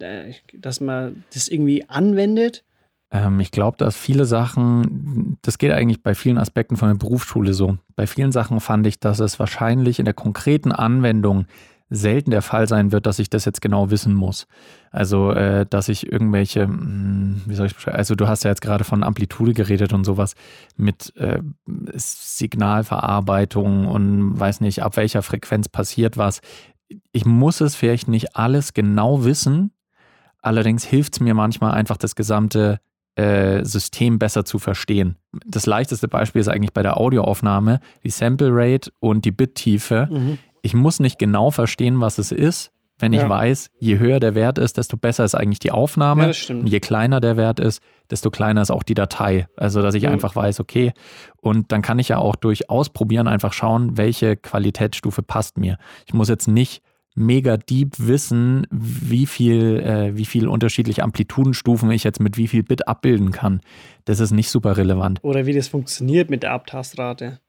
äh, 0.00 0.34
dass 0.52 0.80
man 0.80 1.24
das 1.32 1.48
irgendwie 1.48 1.88
anwendet? 1.88 2.64
Ähm, 3.10 3.40
ich 3.40 3.50
glaube, 3.50 3.76
dass 3.76 3.96
viele 3.96 4.24
Sachen, 4.24 5.38
das 5.42 5.58
geht 5.58 5.72
eigentlich 5.72 6.02
bei 6.02 6.14
vielen 6.14 6.38
Aspekten 6.38 6.76
von 6.76 6.88
der 6.88 6.96
Berufsschule 6.96 7.54
so. 7.54 7.78
Bei 7.96 8.06
vielen 8.06 8.32
Sachen 8.32 8.60
fand 8.60 8.86
ich, 8.86 9.00
dass 9.00 9.20
es 9.20 9.38
wahrscheinlich 9.38 9.98
in 9.98 10.04
der 10.04 10.14
konkreten 10.14 10.72
Anwendung 10.72 11.46
selten 11.90 12.30
der 12.30 12.42
Fall 12.42 12.68
sein 12.68 12.92
wird, 12.92 13.06
dass 13.06 13.18
ich 13.18 13.30
das 13.30 13.46
jetzt 13.46 13.62
genau 13.62 13.90
wissen 13.90 14.14
muss. 14.14 14.46
Also, 14.90 15.32
äh, 15.32 15.64
dass 15.64 15.88
ich 15.88 16.12
irgendwelche, 16.12 16.64
hm, 16.64 17.42
wie 17.46 17.54
soll 17.54 17.66
ich 17.66 17.74
beschreiben, 17.74 17.96
also 17.96 18.14
du 18.14 18.28
hast 18.28 18.44
ja 18.44 18.50
jetzt 18.50 18.60
gerade 18.60 18.84
von 18.84 19.02
Amplitude 19.02 19.54
geredet 19.54 19.94
und 19.94 20.04
sowas 20.04 20.34
mit 20.76 21.16
äh, 21.16 21.40
Signalverarbeitung 21.94 23.86
und 23.86 24.38
weiß 24.38 24.60
nicht, 24.60 24.82
ab 24.82 24.96
welcher 24.96 25.22
Frequenz 25.22 25.68
passiert 25.68 26.18
was. 26.18 26.40
Ich 27.12 27.24
muss 27.24 27.60
es 27.60 27.74
vielleicht 27.74 28.08
nicht 28.08 28.36
alles 28.36 28.74
genau 28.74 29.24
wissen, 29.24 29.72
allerdings 30.42 30.84
hilft 30.84 31.14
es 31.14 31.20
mir 31.20 31.34
manchmal 31.34 31.72
einfach 31.72 31.96
das 31.96 32.14
gesamte 32.14 32.80
äh, 33.18 33.64
System 33.64 34.18
besser 34.18 34.44
zu 34.44 34.60
verstehen. 34.60 35.16
Das 35.44 35.66
leichteste 35.66 36.06
Beispiel 36.06 36.40
ist 36.40 36.48
eigentlich 36.48 36.72
bei 36.72 36.82
der 36.82 36.98
Audioaufnahme 36.98 37.80
die 38.04 38.10
Sample 38.10 38.50
Rate 38.52 38.92
und 39.00 39.24
die 39.24 39.32
Bittiefe. 39.32 40.08
Mhm. 40.08 40.38
Ich 40.62 40.72
muss 40.74 41.00
nicht 41.00 41.18
genau 41.18 41.50
verstehen, 41.50 42.00
was 42.00 42.18
es 42.18 42.30
ist. 42.30 42.70
Wenn 43.00 43.12
ich 43.12 43.20
ja. 43.20 43.28
weiß, 43.28 43.70
je 43.78 43.98
höher 43.98 44.18
der 44.18 44.34
Wert 44.34 44.58
ist, 44.58 44.76
desto 44.76 44.96
besser 44.96 45.24
ist 45.24 45.34
eigentlich 45.34 45.58
die 45.58 45.70
Aufnahme. 45.70 46.32
Ja, 46.32 46.54
je 46.64 46.80
kleiner 46.80 47.20
der 47.20 47.36
Wert 47.36 47.60
ist, 47.60 47.80
desto 48.10 48.30
kleiner 48.30 48.62
ist 48.62 48.70
auch 48.70 48.82
die 48.82 48.94
Datei. 48.94 49.46
Also, 49.56 49.82
dass 49.82 49.94
ich 49.94 50.04
mhm. 50.04 50.10
einfach 50.10 50.36
weiß, 50.36 50.60
okay, 50.60 50.92
und 51.40 51.70
dann 51.70 51.82
kann 51.82 51.98
ich 51.98 52.08
ja 52.08 52.18
auch 52.18 52.36
durch 52.36 52.70
Ausprobieren 52.70 53.28
einfach 53.28 53.52
schauen, 53.52 53.96
welche 53.96 54.36
Qualitätsstufe 54.36 55.22
passt 55.22 55.58
mir. 55.58 55.78
Ich 56.06 56.14
muss 56.14 56.28
jetzt 56.28 56.48
nicht 56.48 56.82
mega 57.18 57.56
deep 57.56 57.94
wissen, 57.98 58.66
wie 58.70 59.26
viel, 59.26 59.80
äh, 59.80 60.16
wie 60.16 60.24
viel 60.24 60.48
unterschiedliche 60.48 61.02
Amplitudenstufen 61.02 61.90
ich 61.90 62.04
jetzt 62.04 62.20
mit 62.20 62.36
wie 62.36 62.48
viel 62.48 62.62
Bit 62.62 62.88
abbilden 62.88 63.32
kann. 63.32 63.60
Das 64.04 64.20
ist 64.20 64.30
nicht 64.30 64.50
super 64.50 64.76
relevant. 64.76 65.18
Oder 65.22 65.46
wie 65.46 65.52
das 65.52 65.68
funktioniert 65.68 66.30
mit 66.30 66.42
der 66.42 66.52
Abtastrate. 66.52 67.40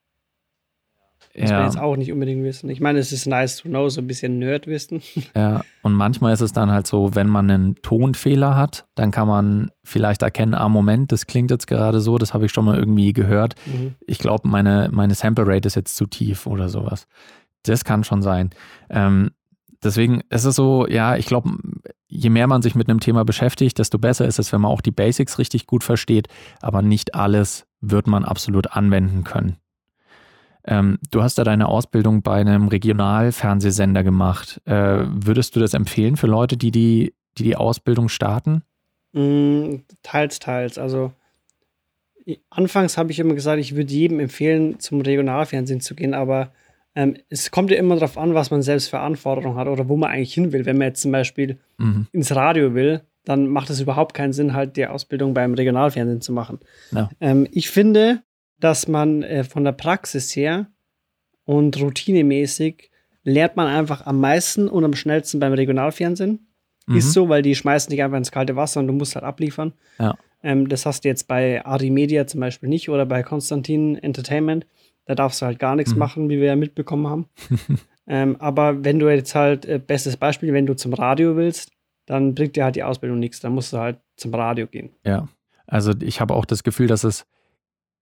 Das 1.35 1.51
ja. 1.51 1.59
wir 1.59 1.65
jetzt 1.65 1.77
auch 1.77 1.95
nicht 1.95 2.11
unbedingt 2.11 2.43
wissen. 2.43 2.69
Ich 2.69 2.81
meine, 2.81 2.99
es 2.99 3.11
ist 3.11 3.27
nice 3.27 3.57
to 3.57 3.69
know, 3.69 3.87
so 3.89 4.01
ein 4.01 4.07
bisschen 4.07 4.39
Nerd-Wissen. 4.39 5.01
Ja, 5.35 5.61
und 5.83 5.93
manchmal 5.93 6.33
ist 6.33 6.41
es 6.41 6.53
dann 6.53 6.71
halt 6.71 6.87
so, 6.87 7.15
wenn 7.15 7.27
man 7.27 7.49
einen 7.49 7.75
Tonfehler 7.75 8.55
hat, 8.55 8.87
dann 8.95 9.11
kann 9.11 9.27
man 9.27 9.71
vielleicht 9.83 10.21
erkennen, 10.21 10.53
ah, 10.53 10.67
Moment, 10.67 11.11
das 11.11 11.27
klingt 11.27 11.51
jetzt 11.51 11.67
gerade 11.67 12.01
so, 12.01 12.17
das 12.17 12.33
habe 12.33 12.45
ich 12.45 12.51
schon 12.51 12.65
mal 12.65 12.77
irgendwie 12.77 13.13
gehört. 13.13 13.55
Mhm. 13.65 13.95
Ich 14.05 14.17
glaube, 14.17 14.47
meine, 14.47 14.89
meine 14.91 15.13
Sample 15.13 15.45
Rate 15.47 15.67
ist 15.67 15.75
jetzt 15.75 15.95
zu 15.95 16.07
tief 16.07 16.47
oder 16.47 16.67
sowas. 16.67 17.07
Das 17.63 17.85
kann 17.85 18.03
schon 18.03 18.21
sein. 18.21 18.49
Ähm, 18.89 19.31
deswegen 19.83 20.21
ist 20.29 20.45
es 20.45 20.55
so, 20.55 20.87
ja, 20.87 21.15
ich 21.15 21.25
glaube, 21.25 21.51
je 22.07 22.29
mehr 22.29 22.47
man 22.47 22.61
sich 22.61 22.75
mit 22.75 22.89
einem 22.89 22.99
Thema 22.99 23.23
beschäftigt, 23.25 23.77
desto 23.77 23.97
besser 23.97 24.25
ist 24.25 24.39
es, 24.39 24.51
wenn 24.51 24.61
man 24.61 24.71
auch 24.71 24.81
die 24.81 24.91
Basics 24.91 25.37
richtig 25.37 25.67
gut 25.67 25.83
versteht, 25.83 26.27
aber 26.61 26.81
nicht 26.81 27.15
alles 27.15 27.67
wird 27.81 28.07
man 28.07 28.25
absolut 28.25 28.71
anwenden 28.75 29.23
können. 29.23 29.57
Ähm, 30.65 30.99
du 31.11 31.23
hast 31.23 31.37
ja 31.37 31.43
deine 31.43 31.67
Ausbildung 31.67 32.21
bei 32.21 32.41
einem 32.41 32.67
Regionalfernsehsender 32.67 34.03
gemacht. 34.03 34.61
Äh, 34.65 35.05
würdest 35.05 35.55
du 35.55 35.59
das 35.59 35.73
empfehlen 35.73 36.17
für 36.17 36.27
Leute, 36.27 36.57
die 36.57 36.71
die, 36.71 37.13
die, 37.37 37.43
die 37.43 37.55
Ausbildung 37.55 38.09
starten? 38.09 38.63
Mm, 39.13 39.77
teils, 40.03 40.39
teils. 40.39 40.77
Also 40.77 41.13
anfangs 42.49 42.97
habe 42.97 43.11
ich 43.11 43.19
immer 43.19 43.33
gesagt, 43.33 43.59
ich 43.59 43.75
würde 43.75 43.91
jedem 43.91 44.19
empfehlen, 44.19 44.79
zum 44.79 45.01
Regionalfernsehen 45.01 45.81
zu 45.81 45.95
gehen, 45.95 46.13
aber 46.13 46.51
ähm, 46.99 47.15
es 47.29 47.49
kommt 47.49 47.71
ja 47.71 47.77
immer 47.77 47.95
darauf 47.95 48.17
an, 48.17 48.33
was 48.33 48.51
man 48.51 48.61
selbst 48.61 48.89
für 48.89 48.99
Anforderungen 48.99 49.57
hat 49.57 49.69
oder 49.69 49.87
wo 49.87 49.95
man 49.95 50.11
eigentlich 50.11 50.33
hin 50.33 50.51
will. 50.51 50.65
Wenn 50.65 50.77
man 50.77 50.89
jetzt 50.89 51.01
zum 51.01 51.13
Beispiel 51.13 51.57
mhm. 51.77 52.07
ins 52.11 52.35
Radio 52.35 52.73
will, 52.73 53.03
dann 53.23 53.47
macht 53.47 53.69
es 53.69 53.79
überhaupt 53.79 54.13
keinen 54.13 54.33
Sinn, 54.33 54.53
halt 54.53 54.75
die 54.75 54.85
Ausbildung 54.85 55.33
beim 55.33 55.53
Regionalfernsehen 55.53 56.19
zu 56.19 56.33
machen. 56.33 56.59
Ja. 56.91 57.09
Ähm, 57.21 57.47
ich 57.51 57.69
finde, 57.69 58.21
dass 58.59 58.89
man 58.89 59.23
äh, 59.23 59.45
von 59.45 59.63
der 59.63 59.71
Praxis 59.71 60.35
her 60.35 60.67
und 61.45 61.79
routinemäßig 61.79 62.91
lernt 63.23 63.55
man 63.55 63.67
einfach 63.67 64.05
am 64.05 64.19
meisten 64.19 64.67
und 64.67 64.83
am 64.83 64.93
schnellsten 64.93 65.39
beim 65.39 65.53
Regionalfernsehen. 65.53 66.47
Mhm. 66.85 66.97
Ist 66.97 67.13
so, 67.13 67.29
weil 67.29 67.43
die 67.43 67.55
schmeißen 67.55 67.89
dich 67.91 68.03
einfach 68.03 68.17
ins 68.17 68.31
kalte 68.31 68.57
Wasser 68.57 68.81
und 68.81 68.87
du 68.87 68.93
musst 68.93 69.15
halt 69.15 69.23
abliefern. 69.23 69.71
Ja. 69.99 70.17
Ähm, 70.43 70.67
das 70.67 70.85
hast 70.85 71.05
du 71.05 71.07
jetzt 71.07 71.29
bei 71.29 71.65
Adi 71.65 71.91
Media 71.91 72.27
zum 72.27 72.41
Beispiel 72.41 72.67
nicht 72.67 72.89
oder 72.89 73.05
bei 73.05 73.23
Konstantin 73.23 73.95
Entertainment. 73.95 74.65
Da 75.09 75.15
darfst 75.15 75.41
du 75.41 75.47
halt 75.47 75.57
gar 75.57 75.75
nichts 75.75 75.93
Mhm. 75.93 75.99
machen, 75.99 76.29
wie 76.29 76.37
wir 76.37 76.45
ja 76.45 76.55
mitbekommen 76.55 77.07
haben. 77.07 77.25
ähm, 78.07 78.35
aber 78.39 78.83
wenn 78.83 78.99
du 78.99 79.09
jetzt 79.09 79.33
halt, 79.33 79.65
äh, 79.65 79.79
bestes 79.79 80.17
Beispiel, 80.17 80.53
wenn 80.53 80.67
du 80.67 80.75
zum 80.75 80.93
Radio 80.93 81.35
willst, 81.35 81.71
dann 82.05 82.35
bringt 82.35 82.55
dir 82.55 82.65
halt 82.65 82.75
die 82.75 82.83
Ausbildung 82.83 83.17
nichts. 83.17 83.39
Dann 83.39 83.53
musst 83.55 83.73
du 83.73 83.77
halt 83.79 83.97
zum 84.17 84.31
Radio 84.35 84.67
gehen. 84.67 84.91
Ja, 85.03 85.27
also 85.65 85.93
ich 85.99 86.21
habe 86.21 86.35
auch 86.35 86.45
das 86.45 86.61
Gefühl, 86.61 86.85
dass 86.85 87.03
es 87.03 87.25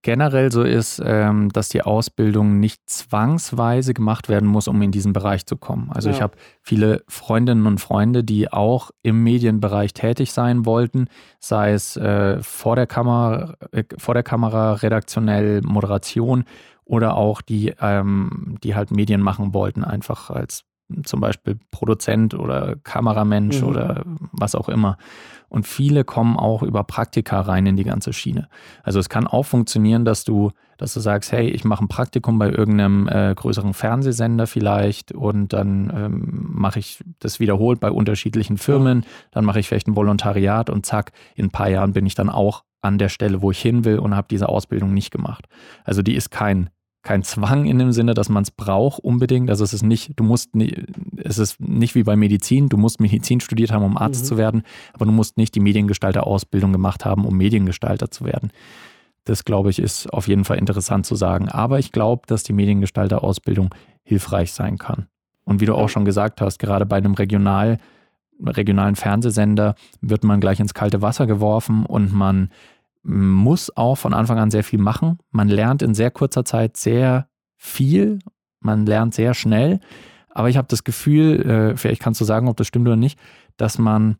generell 0.01 0.51
so 0.51 0.63
ist, 0.63 1.01
ähm, 1.03 1.49
dass 1.53 1.69
die 1.69 1.81
Ausbildung 1.81 2.59
nicht 2.59 2.81
zwangsweise 2.89 3.93
gemacht 3.93 4.27
werden 4.29 4.47
muss, 4.47 4.67
um 4.67 4.81
in 4.81 4.91
diesen 4.91 5.11
Bereich 5.13 5.45
zu 5.45 5.55
kommen. 5.57 5.89
Also 5.93 6.09
ich 6.09 6.17
Ja. 6.17 6.23
habe 6.23 6.37
viele 6.61 7.03
Freundinnen 7.07 7.65
und 7.65 7.79
Freunde, 7.79 8.23
die 8.23 8.51
auch 8.51 8.91
im 9.01 9.23
Medienbereich 9.23 9.93
tätig 9.93 10.33
sein 10.33 10.65
wollten, 10.65 11.07
sei 11.39 11.71
es 11.71 11.95
äh, 11.97 12.41
vor, 12.43 12.75
der 12.75 12.85
Kamera, 12.87 13.55
äh, 13.71 13.83
vor 13.97 14.13
der 14.13 14.23
Kamera 14.23 14.73
redaktionell 14.73 15.61
Moderation 15.63 16.43
oder 16.87 17.15
auch 17.15 17.41
die, 17.41 17.73
ähm, 17.81 18.57
die 18.63 18.75
halt 18.75 18.91
Medien 18.91 19.21
machen 19.21 19.53
wollten, 19.53 19.83
einfach 19.83 20.29
als 20.29 20.63
zum 21.03 21.19
Beispiel 21.19 21.59
Produzent 21.69 22.33
oder 22.33 22.77
Kameramensch 22.83 23.61
Mhm. 23.61 23.67
oder 23.67 24.03
was 24.31 24.55
auch 24.55 24.69
immer. 24.69 24.97
Und 25.49 25.67
viele 25.67 26.05
kommen 26.05 26.37
auch 26.37 26.63
über 26.63 26.85
Praktika 26.85 27.41
rein 27.41 27.65
in 27.65 27.75
die 27.75 27.83
ganze 27.83 28.13
Schiene. 28.13 28.47
Also 28.83 28.99
es 28.99 29.09
kann 29.09 29.27
auch 29.27 29.43
funktionieren, 29.43 30.05
dass 30.05 30.23
du, 30.23 30.51
dass 30.77 30.93
du 30.93 31.01
sagst, 31.01 31.33
hey, 31.33 31.49
ich 31.49 31.65
mache 31.65 31.83
ein 31.83 31.89
Praktikum 31.89 32.39
bei 32.39 32.49
irgendeinem 32.49 33.09
äh, 33.09 33.33
größeren 33.35 33.73
Fernsehsender 33.73 34.47
vielleicht 34.47 35.11
und 35.11 35.51
dann 35.51 35.91
ähm, 35.93 36.47
mache 36.53 36.79
ich 36.79 37.03
das 37.19 37.41
wiederholt 37.41 37.81
bei 37.81 37.91
unterschiedlichen 37.91 38.57
Firmen, 38.57 39.05
dann 39.31 39.43
mache 39.43 39.59
ich 39.59 39.67
vielleicht 39.67 39.87
ein 39.87 39.95
Volontariat 39.95 40.69
und 40.69 40.85
zack, 40.85 41.11
in 41.35 41.47
ein 41.47 41.51
paar 41.51 41.69
Jahren 41.69 41.91
bin 41.91 42.05
ich 42.05 42.15
dann 42.15 42.29
auch 42.29 42.63
an 42.81 42.97
der 42.97 43.09
Stelle, 43.09 43.41
wo 43.41 43.51
ich 43.51 43.61
hin 43.61 43.83
will 43.83 43.99
und 43.99 44.15
habe 44.15 44.27
diese 44.29 44.47
Ausbildung 44.47 44.93
nicht 44.93 45.11
gemacht. 45.11 45.47
Also 45.83 46.01
die 46.01 46.15
ist 46.15 46.29
kein 46.31 46.69
kein 47.07 47.23
Zwang 47.23 47.65
in 47.67 47.79
dem 47.79 47.93
Sinne, 47.93 48.13
dass 48.13 48.27
man 48.27 48.43
es 48.43 48.51
braucht 48.51 48.99
unbedingt. 48.99 49.49
Also 49.49 49.63
es 49.63 49.73
ist 49.73 49.81
nicht, 49.81 50.11
du 50.17 50.25
musst, 50.25 50.49
es 51.23 51.37
ist 51.37 51.61
nicht 51.61 51.95
wie 51.95 52.03
bei 52.03 52.17
Medizin, 52.17 52.67
du 52.67 52.75
musst 52.75 52.99
Medizin 52.99 53.39
studiert 53.39 53.71
haben, 53.71 53.85
um 53.85 53.95
Arzt 53.95 54.23
Mhm. 54.23 54.27
zu 54.27 54.37
werden, 54.37 54.63
aber 54.93 55.05
du 55.05 55.13
musst 55.13 55.37
nicht 55.37 55.55
die 55.55 55.61
Mediengestalter-Ausbildung 55.61 56.73
gemacht 56.73 57.05
haben, 57.05 57.23
um 57.25 57.37
Mediengestalter 57.37 58.11
zu 58.11 58.25
werden. 58.25 58.51
Das, 59.23 59.45
glaube 59.45 59.69
ich, 59.69 59.79
ist 59.79 60.11
auf 60.11 60.27
jeden 60.27 60.43
Fall 60.43 60.57
interessant 60.57 61.05
zu 61.05 61.15
sagen. 61.15 61.47
Aber 61.47 61.79
ich 61.79 61.93
glaube, 61.93 62.23
dass 62.27 62.43
die 62.43 62.53
Mediengestalter-Ausbildung 62.53 63.73
hilfreich 64.03 64.51
sein 64.51 64.77
kann. 64.77 65.07
Und 65.45 65.61
wie 65.61 65.65
du 65.65 65.75
auch 65.75 65.87
schon 65.87 66.03
gesagt 66.03 66.41
hast, 66.41 66.59
gerade 66.59 66.85
bei 66.85 66.97
einem 66.97 67.13
Regional, 67.13 67.77
regionalen 68.45 68.97
Fernsehsender 68.97 69.75
wird 70.01 70.25
man 70.25 70.41
gleich 70.41 70.59
ins 70.59 70.73
kalte 70.73 71.01
Wasser 71.01 71.25
geworfen 71.25 71.85
und 71.85 72.13
man 72.13 72.49
muss 73.07 73.75
auch 73.77 73.95
von 73.95 74.13
Anfang 74.13 74.37
an 74.37 74.51
sehr 74.51 74.65
viel 74.65 74.79
machen. 74.79 75.17
Man 75.31 75.47
lernt 75.47 75.81
in 75.81 75.93
sehr 75.95 76.11
kurzer 76.11 76.43
Zeit 76.43 76.75
sehr 76.75 77.29
viel. 77.55 78.19
Man 78.59 78.85
lernt 78.85 79.13
sehr 79.13 79.33
schnell. 79.33 79.79
Aber 80.29 80.49
ich 80.49 80.57
habe 80.57 80.67
das 80.69 80.83
Gefühl, 80.83 81.41
äh, 81.49 81.77
vielleicht 81.77 82.01
kannst 82.01 82.19
du 82.19 82.25
sagen, 82.25 82.49
ob 82.49 82.57
das 82.57 82.67
stimmt 82.67 82.85
oder 82.85 82.97
nicht, 82.97 83.17
dass 83.55 83.77
man, 83.79 84.17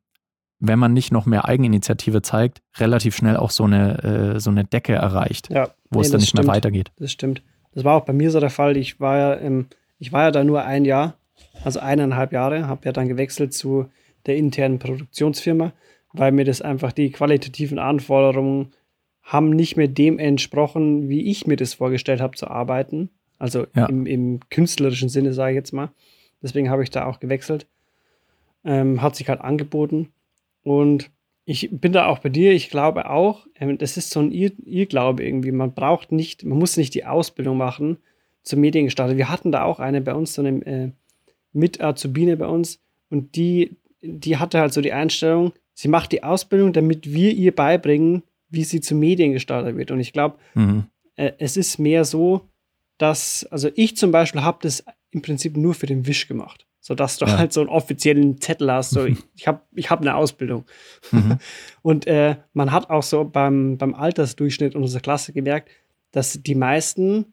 wenn 0.59 0.79
man 0.79 0.93
nicht 0.93 1.11
noch 1.11 1.25
mehr 1.25 1.45
Eigeninitiative 1.45 2.21
zeigt, 2.21 2.61
relativ 2.77 3.15
schnell 3.15 3.35
auch 3.35 3.51
so 3.51 3.65
eine, 3.65 4.35
äh, 4.35 4.39
so 4.39 4.49
eine 4.49 4.63
Decke 4.63 4.93
erreicht, 4.93 5.49
Ja, 5.51 5.69
wo 5.91 5.99
es 5.99 6.07
nee, 6.07 6.11
dann 6.13 6.19
das 6.19 6.21
nicht 6.21 6.33
mehr 6.33 6.43
stimmt. 6.43 6.55
weitergeht. 6.55 6.91
Das 6.97 7.11
stimmt. 7.11 7.43
Das 7.73 7.83
war 7.83 7.95
auch 7.95 8.05
bei 8.05 8.13
mir 8.13 8.31
so 8.31 8.39
der 8.39 8.49
Fall. 8.49 8.77
Ich 8.77 8.99
war 9.01 9.17
ja, 9.17 9.35
ähm, 9.35 9.67
ich 9.99 10.13
war 10.13 10.23
ja 10.23 10.31
da 10.31 10.43
nur 10.45 10.63
ein 10.63 10.85
Jahr, 10.85 11.15
also 11.63 11.79
eineinhalb 11.81 12.31
Jahre, 12.31 12.67
habe 12.67 12.85
ja 12.85 12.93
dann 12.93 13.09
gewechselt 13.09 13.53
zu 13.53 13.87
der 14.25 14.37
internen 14.37 14.79
Produktionsfirma, 14.79 15.73
weil 16.13 16.31
mir 16.31 16.45
das 16.45 16.61
einfach 16.61 16.93
die 16.93 17.11
qualitativen 17.11 17.79
Anforderungen 17.79 18.71
haben 19.27 19.49
nicht 19.49 19.75
mehr 19.75 19.89
dem 19.89 20.19
entsprochen, 20.19 21.09
wie 21.09 21.29
ich 21.29 21.45
mir 21.45 21.57
das 21.57 21.73
vorgestellt 21.73 22.21
habe 22.21 22.37
zu 22.37 22.47
arbeiten. 22.47 23.09
Also 23.37 23.67
Ja. 23.75 23.85
im, 23.87 24.05
im 24.05 24.39
künstlerischen 24.49 25.09
Sinne, 25.09 25.33
sage 25.33 25.51
ich 25.51 25.55
jetzt 25.57 25.73
mal. 25.73 25.91
Deswegen 26.41 26.69
habe 26.69 26.81
ich 26.81 26.89
da 26.91 27.05
auch 27.05 27.19
gewechselt. 27.19 27.67
Ähm, 28.63 29.01
hat 29.01 29.15
sich 29.17 29.27
halt 29.27 29.41
angeboten. 29.41 30.09
Und 30.63 31.09
ich 31.45 31.69
bin 31.71 31.91
da 31.91 32.07
auch 32.07 32.19
bei 32.19 32.29
dir. 32.29 32.53
Ich 32.53 32.69
glaube 32.69 33.09
auch, 33.09 33.47
ähm, 33.59 33.77
das 33.77 33.97
ist 33.97 34.11
so 34.11 34.21
ein 34.21 34.31
Ir 34.31 34.51
Irrglaube 34.65 35.23
irgendwie. 35.25 35.51
Man 35.51 35.73
braucht 35.73 36.11
nicht, 36.11 36.45
man 36.45 36.57
muss 36.57 36.77
nicht 36.77 36.93
die 36.93 37.05
Ausbildung 37.05 37.57
machen 37.57 37.97
zum 38.43 38.61
Mediengestalter. 38.61 39.17
Wir 39.17 39.29
hatten 39.29 39.51
da 39.51 39.63
auch 39.65 39.79
eine 39.79 39.99
bei 40.01 40.13
uns, 40.13 40.33
so 40.33 40.41
eine 40.41 40.65
äh, 40.65 40.91
Mit-Azubine 41.53 42.37
bei 42.37 42.47
uns. 42.47 42.79
Und 43.09 43.35
die, 43.35 43.75
die 44.01 44.37
hatte 44.37 44.59
halt 44.59 44.71
so 44.73 44.79
die 44.81 44.93
Einstellung, 44.93 45.51
sie 45.73 45.89
macht 45.89 46.11
die 46.13 46.23
Ausbildung, 46.23 46.71
damit 46.71 47.11
wir 47.13 47.33
ihr 47.33 47.53
beibringen, 47.53 48.23
wie 48.49 48.63
sie 48.63 48.81
zum 48.81 48.99
Mediengestalter 48.99 49.75
wird. 49.77 49.91
Und 49.91 49.99
ich 49.99 50.13
glaube, 50.13 50.37
Mhm. 50.55 50.85
äh, 51.15 51.33
es 51.39 51.57
ist 51.57 51.77
mehr 51.79 52.05
so, 52.05 52.49
dass, 52.97 53.45
also 53.51 53.69
ich 53.75 53.97
zum 53.97 54.11
Beispiel 54.11 54.41
habe 54.43 54.59
das 54.61 54.83
im 55.11 55.21
Prinzip 55.21 55.55
nur 55.57 55.73
für 55.73 55.85
den 55.85 56.07
Wisch 56.07 56.27
gemacht. 56.27 56.65
So 56.79 56.95
dass 56.95 57.17
du 57.17 57.25
Ja. 57.25 57.37
halt 57.37 57.51
so 57.51 57.59
einen 57.59 57.69
offiziellen 57.69 58.39
Zettel 58.39 58.71
hast, 58.71 58.91
so 58.91 59.03
ich, 59.05 59.17
ich 59.35 59.47
habe 59.47 59.61
ich 59.75 59.89
hab 59.89 60.01
eine 60.01 60.15
Ausbildung. 60.15 60.65
Mhm. 61.11 61.37
Und 61.81 62.07
äh, 62.07 62.37
man 62.53 62.71
hat 62.71 62.89
auch 62.89 63.03
so 63.03 63.25
beim, 63.25 63.77
beim 63.77 63.93
Altersdurchschnitt 63.93 64.75
unserer 64.75 65.01
Klasse 65.01 65.33
gemerkt, 65.33 65.69
dass 66.11 66.41
die 66.41 66.55
meisten, 66.55 67.25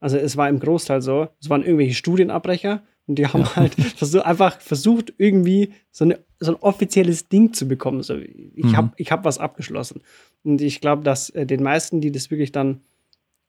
also 0.00 0.16
es 0.16 0.36
war 0.36 0.48
im 0.48 0.60
Großteil 0.60 1.02
so, 1.02 1.28
es 1.40 1.50
waren 1.50 1.62
irgendwelche 1.64 1.94
Studienabbrecher 1.94 2.82
und 3.06 3.18
die 3.18 3.26
haben 3.26 3.44
halt 3.56 3.74
versuch, 3.96 4.20
einfach 4.22 4.60
versucht, 4.60 5.12
irgendwie 5.18 5.72
so, 5.90 6.04
eine, 6.04 6.20
so 6.42 6.52
ein 6.52 6.62
offizielles 6.62 7.28
Ding 7.28 7.52
zu 7.52 7.66
bekommen. 7.68 8.02
So, 8.02 8.16
ich 8.16 8.64
Mhm. 8.72 8.76
habe 8.76 8.92
ich 8.96 9.12
hab 9.12 9.24
was 9.24 9.38
abgeschlossen. 9.38 10.02
Und 10.44 10.60
ich 10.60 10.80
glaube, 10.80 11.02
dass 11.02 11.30
äh, 11.30 11.46
den 11.46 11.62
meisten, 11.62 12.00
die 12.00 12.10
das 12.12 12.30
wirklich 12.30 12.52
dann 12.52 12.80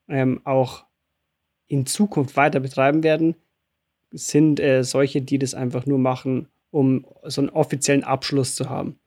ähm, 0.08 0.42
auch 0.44 0.86
in 1.68 1.86
Zukunft 1.86 2.36
weiter 2.38 2.60
betreiben 2.60 3.04
werden, 3.04 3.36
sind 4.12 4.60
äh, 4.60 4.84
solche, 4.84 5.22
die 5.22 5.40
das 5.40 5.54
einfach 5.56 5.86
nur 5.86 5.98
machen, 5.98 6.48
um 6.70 7.06
so 7.24 7.42
einen 7.42 7.50
offiziellen 7.50 8.04
Abschluss 8.04 8.56
zu 8.56 8.70
haben. 8.70 9.00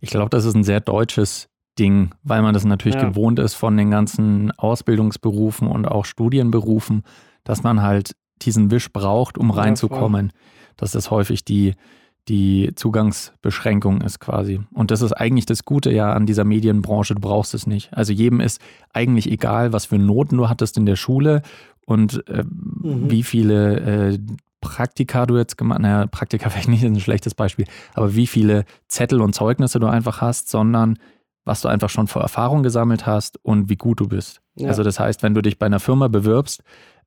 Ich 0.00 0.10
glaube, 0.10 0.30
das 0.30 0.44
ist 0.44 0.54
ein 0.54 0.64
sehr 0.64 0.80
deutsches 0.80 1.48
Ding, 1.78 2.10
weil 2.22 2.42
man 2.42 2.54
das 2.54 2.64
natürlich 2.64 2.96
Ja. 2.96 3.08
gewohnt 3.08 3.38
ist 3.38 3.54
von 3.54 3.76
den 3.76 3.90
ganzen 3.90 4.50
Ausbildungsberufen 4.52 5.68
und 5.68 5.86
auch 5.86 6.04
Studienberufen, 6.04 7.02
dass 7.44 7.62
man 7.62 7.82
halt 7.82 8.14
diesen 8.42 8.70
Wisch 8.70 8.92
braucht, 8.92 9.38
um 9.38 9.50
Ja, 9.50 9.56
reinzukommen. 9.56 10.32
dass 10.76 10.92
das 10.92 11.10
häufig 11.10 11.44
die, 11.44 11.74
die 12.28 12.72
Zugangsbeschränkung 12.74 14.00
ist 14.00 14.18
quasi. 14.18 14.60
Und 14.72 14.90
das 14.90 15.00
ist 15.02 15.12
eigentlich 15.12 15.46
das 15.46 15.64
Gute 15.64 15.92
ja 15.92 16.12
an 16.12 16.26
dieser 16.26 16.44
Medienbranche, 16.44 17.14
du 17.14 17.20
brauchst 17.20 17.54
es 17.54 17.66
nicht. 17.66 17.92
Also 17.92 18.12
jedem 18.12 18.40
ist 18.40 18.60
eigentlich 18.92 19.30
egal, 19.30 19.72
was 19.72 19.86
für 19.86 19.98
Noten 19.98 20.36
du 20.36 20.48
hattest 20.48 20.76
in 20.76 20.86
der 20.86 20.96
Schule 20.96 21.42
und 21.86 22.26
äh, 22.28 22.42
Mhm. 22.44 23.10
wie 23.10 23.22
viele 23.22 23.80
äh, 24.14 24.18
Praktika 24.60 25.26
du 25.26 25.36
jetzt 25.36 25.56
gemacht 25.56 25.80
naja, 25.80 26.06
Praktika 26.06 26.50
vielleicht 26.50 26.68
nicht 26.68 26.82
ist 26.82 26.90
ein 26.90 27.00
schlechtes 27.00 27.34
Beispiel, 27.34 27.66
aber 27.94 28.14
wie 28.16 28.26
viele 28.26 28.64
Zettel 28.88 29.20
und 29.20 29.34
Zeugnisse 29.34 29.78
du 29.78 29.86
einfach 29.86 30.20
hast, 30.20 30.48
sondern 30.48 30.98
was 31.44 31.60
du 31.60 31.68
einfach 31.68 31.90
schon 31.90 32.08
vor 32.08 32.22
Erfahrung 32.22 32.64
gesammelt 32.64 33.06
hast 33.06 33.38
und 33.44 33.68
wie 33.68 33.76
gut 33.76 34.00
du 34.00 34.08
bist. 34.08 34.40
Ja. 34.56 34.68
Also 34.68 34.82
das 34.82 34.98
heißt, 34.98 35.22
wenn 35.22 35.34
du 35.34 35.42
dich 35.42 35.58
bei 35.60 35.66
einer 35.66 35.78
Firma 35.78 36.08
bewirbst 36.08 36.62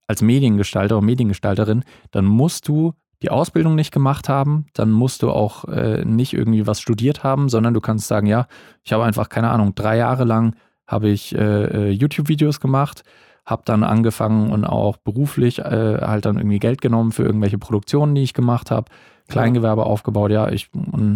als 0.07 0.21
Mediengestalter 0.21 0.95
oder 0.97 1.05
Mediengestalterin, 1.05 1.83
dann 2.11 2.23
musst 2.25 2.67
du 2.69 2.93
die 3.21 3.29
Ausbildung 3.29 3.75
nicht 3.75 3.91
gemacht 3.91 4.29
haben, 4.29 4.67
dann 4.73 4.91
musst 4.91 5.23
du 5.23 5.31
auch 5.31 5.65
äh, 5.65 6.05
nicht 6.05 6.33
irgendwie 6.33 6.65
was 6.67 6.79
studiert 6.79 7.23
haben, 7.23 7.49
sondern 7.49 7.73
du 7.73 7.81
kannst 7.81 8.07
sagen, 8.07 8.27
ja, 8.27 8.47
ich 8.83 8.93
habe 8.93 9.03
einfach, 9.03 9.29
keine 9.29 9.49
Ahnung, 9.49 9.75
drei 9.75 9.97
Jahre 9.97 10.23
lang 10.23 10.55
habe 10.88 11.09
ich 11.09 11.35
äh, 11.35 11.65
äh, 11.65 11.89
YouTube-Videos 11.91 12.59
gemacht, 12.59 13.03
habe 13.45 13.63
dann 13.65 13.83
angefangen 13.83 14.51
und 14.51 14.65
auch 14.65 14.97
beruflich 14.97 15.59
äh, 15.59 15.97
halt 16.01 16.25
dann 16.25 16.38
irgendwie 16.38 16.59
Geld 16.59 16.81
genommen 16.81 17.11
für 17.11 17.23
irgendwelche 17.23 17.57
Produktionen, 17.57 18.15
die 18.15 18.23
ich 18.23 18.33
gemacht 18.33 18.71
habe, 18.71 18.89
Kleingewerbe 19.27 19.85
aufgebaut, 19.85 20.31
ja, 20.31 20.49
ich 20.49 20.69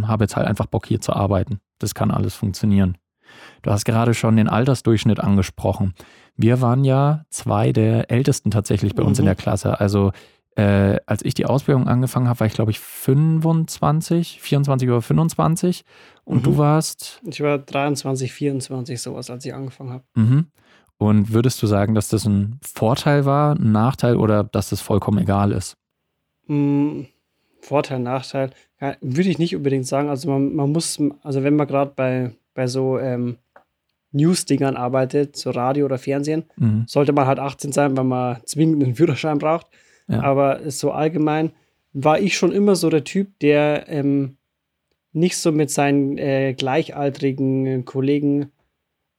habe 0.04 0.24
jetzt 0.24 0.36
halt 0.36 0.48
einfach 0.48 0.68
Bock 0.68 0.86
hier 0.86 1.02
zu 1.02 1.14
arbeiten. 1.14 1.60
Das 1.80 1.96
kann 1.96 2.12
alles 2.12 2.36
funktionieren. 2.36 2.98
Du 3.64 3.72
hast 3.72 3.86
gerade 3.86 4.14
schon 4.14 4.36
den 4.36 4.48
Altersdurchschnitt 4.48 5.20
angesprochen. 5.20 5.96
Wir 6.36 6.62
waren 6.62 6.84
ja 6.84 7.26
zwei 7.30 7.72
der 7.72 8.12
Ältesten 8.12 8.52
tatsächlich 8.52 8.94
bei 8.94 9.02
uns 9.02 9.18
in 9.18 9.26
Mhm. 9.26 9.30
der 9.30 9.36
Klasse. 9.36 9.80
Also 9.80 10.12
äh, 10.56 11.00
als 11.06 11.24
ich 11.26 11.34
die 11.34 11.46
Ausbildung 11.46 11.88
angefangen 11.88 12.28
habe, 12.28 12.40
war 12.42 12.48
ich 12.48 12.54
glaube 12.54 12.72
ich 12.72 12.80
25, 12.80 14.40
24 14.42 14.90
oder 14.90 15.02
25 15.02 15.84
und 16.26 16.38
Mhm. 16.40 16.44
du 16.44 16.58
warst 16.58 17.22
Ich 17.26 17.42
war 17.42 17.58
23, 17.58 18.32
24 18.32 19.02
sowas, 19.02 19.30
als 19.30 19.46
ich 19.46 19.54
angefangen 19.54 19.92
habe. 19.92 20.04
Mhm. 20.16 20.46
Und 20.98 21.34
würdest 21.34 21.62
du 21.62 21.68
sagen, 21.68 21.96
dass 21.96 22.08
das 22.10 22.26
ein 22.26 22.60
Vorteil 22.62 23.26
war, 23.26 23.56
ein 23.56 23.72
Nachteil 23.72 24.16
oder 24.16 24.44
dass 24.44 24.70
das 24.70 24.80
vollkommen 24.80 25.18
egal 25.20 25.52
ist? 25.52 25.76
Mm, 26.48 27.02
Vorteil, 27.62 28.00
Nachteil, 28.00 28.52
ja, 28.80 28.96
würde 29.02 29.30
ich 29.30 29.40
nicht 29.40 29.56
unbedingt 29.56 29.88
sagen. 29.88 30.10
Also 30.10 30.30
man, 30.30 30.54
man 30.56 30.72
muss, 30.72 31.00
also 31.24 31.44
wenn 31.44 31.56
man 31.56 31.68
gerade 31.68 31.92
bei, 31.96 32.32
bei 32.54 32.68
so 32.68 33.00
ähm, 33.00 33.38
News-Dingern 34.12 34.78
arbeitet, 34.78 35.36
so 35.36 35.50
Radio 35.50 35.86
oder 35.86 35.98
Fernsehen, 35.98 36.46
Mhm. 36.58 36.86
sollte 36.88 37.12
man 37.14 37.26
halt 37.26 37.40
18 37.40 37.72
sein, 37.72 37.98
weil 37.98 38.04
man 38.04 38.38
zwingend 38.46 38.84
einen 38.84 38.96
Führerschein 38.96 39.40
braucht. 39.40 39.68
Ja. 40.08 40.22
Aber 40.22 40.70
so 40.72 40.92
allgemein 40.92 41.52
war 41.94 42.20
ich 42.20 42.38
schon 42.38 42.52
immer 42.52 42.76
so 42.76 42.90
der 42.90 43.04
Typ, 43.04 43.40
der 43.40 43.86
ähm, 43.88 44.38
nicht 45.12 45.38
so 45.38 45.52
mit 45.52 45.70
seinen 45.70 46.18
äh, 46.18 46.54
gleichaltrigen 46.54 47.86
Kollegen 47.86 48.52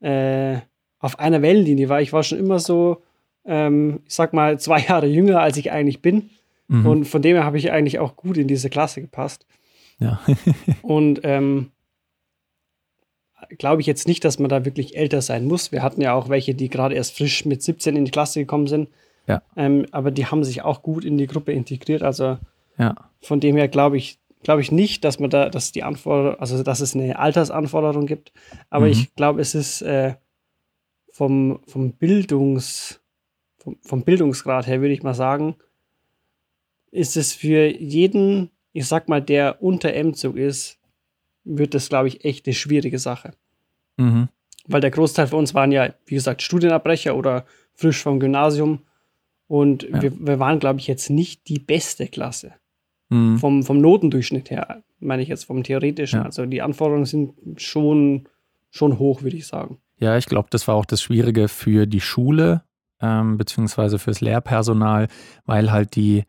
äh, 0.00 0.58
auf 0.98 1.18
einer 1.18 1.42
Wellenlinie 1.42 1.88
war. 1.88 2.00
Ich 2.00 2.12
war 2.12 2.22
schon 2.22 2.38
immer 2.38 2.58
so, 2.58 3.02
ähm, 3.44 4.00
ich 4.06 4.14
sag 4.14 4.32
mal, 4.32 4.58
zwei 4.58 4.80
Jahre 4.80 5.06
jünger, 5.06 5.40
als 5.40 5.56
ich 5.56 5.70
eigentlich 5.70 6.02
bin. 6.02 6.30
Mhm. 6.68 6.86
Und 6.86 7.04
von 7.04 7.22
dem 7.22 7.36
her 7.36 7.44
habe 7.44 7.58
ich 7.58 7.70
eigentlich 7.70 7.98
auch 7.98 8.16
gut 8.16 8.36
in 8.36 8.48
diese 8.48 8.70
Klasse 8.70 9.00
gepasst. 9.00 9.46
Ja. 10.00 10.20
und 10.82 11.20
ähm, 11.22 11.70
glaube 13.58 13.80
ich 13.80 13.86
jetzt 13.86 14.08
nicht, 14.08 14.24
dass 14.24 14.38
man 14.38 14.48
da 14.48 14.64
wirklich 14.64 14.96
älter 14.96 15.22
sein 15.22 15.44
muss. 15.44 15.72
Wir 15.72 15.82
hatten 15.82 16.00
ja 16.00 16.14
auch 16.14 16.28
welche, 16.28 16.54
die 16.54 16.68
gerade 16.68 16.94
erst 16.94 17.16
frisch 17.16 17.44
mit 17.44 17.62
17 17.62 17.96
in 17.96 18.04
die 18.04 18.10
Klasse 18.10 18.40
gekommen 18.40 18.66
sind. 18.66 18.88
Ja. 19.26 19.42
Ähm, 19.56 19.86
aber 19.90 20.10
die 20.10 20.26
haben 20.26 20.44
sich 20.44 20.62
auch 20.62 20.82
gut 20.82 21.04
in 21.04 21.18
die 21.18 21.26
Gruppe 21.26 21.52
integriert. 21.52 22.02
Also 22.02 22.38
ja. 22.78 22.94
von 23.20 23.40
dem 23.40 23.56
her 23.56 23.68
glaube 23.68 23.96
ich, 23.96 24.18
glaube 24.42 24.60
ich 24.60 24.70
nicht, 24.70 25.04
dass 25.04 25.18
man 25.18 25.30
da, 25.30 25.48
dass 25.48 25.72
die 25.72 25.82
Anforderung, 25.82 26.38
also 26.38 26.62
dass 26.62 26.80
es 26.80 26.94
eine 26.94 27.18
Altersanforderung 27.18 28.06
gibt. 28.06 28.32
Aber 28.70 28.86
mhm. 28.86 28.92
ich 28.92 29.14
glaube, 29.14 29.40
es 29.40 29.54
ist 29.54 29.82
äh, 29.82 30.14
vom, 31.10 31.60
vom 31.66 31.92
Bildungs, 31.92 33.00
vom, 33.56 33.76
vom 33.82 34.02
Bildungsgrad 34.02 34.66
her, 34.66 34.80
würde 34.80 34.94
ich 34.94 35.02
mal 35.02 35.14
sagen, 35.14 35.56
ist 36.90 37.16
es 37.16 37.32
für 37.32 37.66
jeden, 37.66 38.50
ich 38.72 38.86
sag 38.86 39.08
mal, 39.08 39.22
der 39.22 39.62
unter 39.62 39.94
M-Zug 39.94 40.36
ist, 40.36 40.78
wird 41.44 41.74
das, 41.74 41.88
glaube 41.88 42.08
ich, 42.08 42.24
echt 42.24 42.46
eine 42.46 42.54
schwierige 42.54 42.98
Sache. 42.98 43.32
Mhm. 43.96 44.28
Weil 44.66 44.80
der 44.80 44.90
Großteil 44.90 45.26
von 45.26 45.40
uns 45.40 45.54
waren 45.54 45.72
ja, 45.72 45.92
wie 46.06 46.14
gesagt, 46.14 46.42
Studienabbrecher 46.42 47.16
oder 47.16 47.44
frisch 47.74 48.02
vom 48.02 48.20
Gymnasium. 48.20 48.80
Und 49.46 49.82
ja. 49.84 50.02
wir, 50.02 50.12
wir, 50.26 50.38
waren, 50.38 50.58
glaube 50.58 50.80
ich, 50.80 50.86
jetzt 50.86 51.10
nicht 51.10 51.48
die 51.48 51.58
beste 51.58 52.06
Klasse. 52.06 52.52
Mhm. 53.10 53.38
Vom, 53.38 53.62
vom 53.62 53.80
Notendurchschnitt 53.80 54.50
her, 54.50 54.82
meine 55.00 55.22
ich 55.22 55.28
jetzt 55.28 55.44
vom 55.44 55.62
theoretischen. 55.62 56.20
Ja. 56.20 56.24
Also 56.24 56.46
die 56.46 56.62
Anforderungen 56.62 57.04
sind 57.04 57.34
schon, 57.56 58.28
schon 58.70 58.98
hoch, 58.98 59.22
würde 59.22 59.36
ich 59.36 59.46
sagen. 59.46 59.78
Ja, 59.98 60.16
ich 60.16 60.26
glaube, 60.26 60.48
das 60.50 60.66
war 60.66 60.74
auch 60.74 60.86
das 60.86 61.02
Schwierige 61.02 61.48
für 61.48 61.86
die 61.86 62.00
Schule, 62.00 62.62
ähm, 63.00 63.36
beziehungsweise 63.36 63.98
fürs 63.98 64.20
Lehrpersonal, 64.20 65.08
weil 65.44 65.70
halt 65.70 65.96
die 65.96 66.24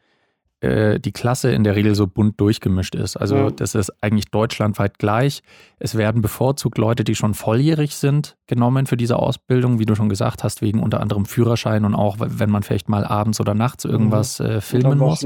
äh, 0.61 0.99
die 0.99 1.11
Klasse 1.11 1.51
in 1.51 1.63
der 1.63 1.75
Regel 1.75 1.95
so 1.95 2.07
bunt 2.07 2.39
durchgemischt 2.39 2.95
ist. 2.95 3.17
Also 3.17 3.35
ja. 3.35 3.51
das 3.51 3.75
ist 3.75 3.91
eigentlich 4.01 4.25
deutschlandweit 4.31 4.99
gleich. 4.99 5.41
Es 5.79 5.95
werden 5.95 6.21
bevorzugt 6.21 6.77
Leute, 6.77 7.03
die 7.03 7.15
schon 7.15 7.33
volljährig 7.33 7.95
sind, 7.95 8.37
genommen 8.47 8.85
für 8.85 8.97
diese 8.97 9.17
Ausbildung, 9.17 9.79
wie 9.79 9.85
du 9.85 9.95
schon 9.95 10.09
gesagt 10.09 10.43
hast, 10.43 10.61
wegen 10.61 10.81
unter 10.81 11.01
anderem 11.01 11.25
Führerschein 11.25 11.85
und 11.85 11.93
auch, 11.93 12.17
wenn 12.19 12.49
man 12.49 12.63
vielleicht 12.63 12.89
mal 12.89 13.05
abends 13.05 13.39
oder 13.39 13.53
nachts 13.53 13.85
irgendwas 13.85 14.39
mhm. 14.39 14.45
äh, 14.45 14.61
filmen 14.61 14.97
muss. 14.97 15.25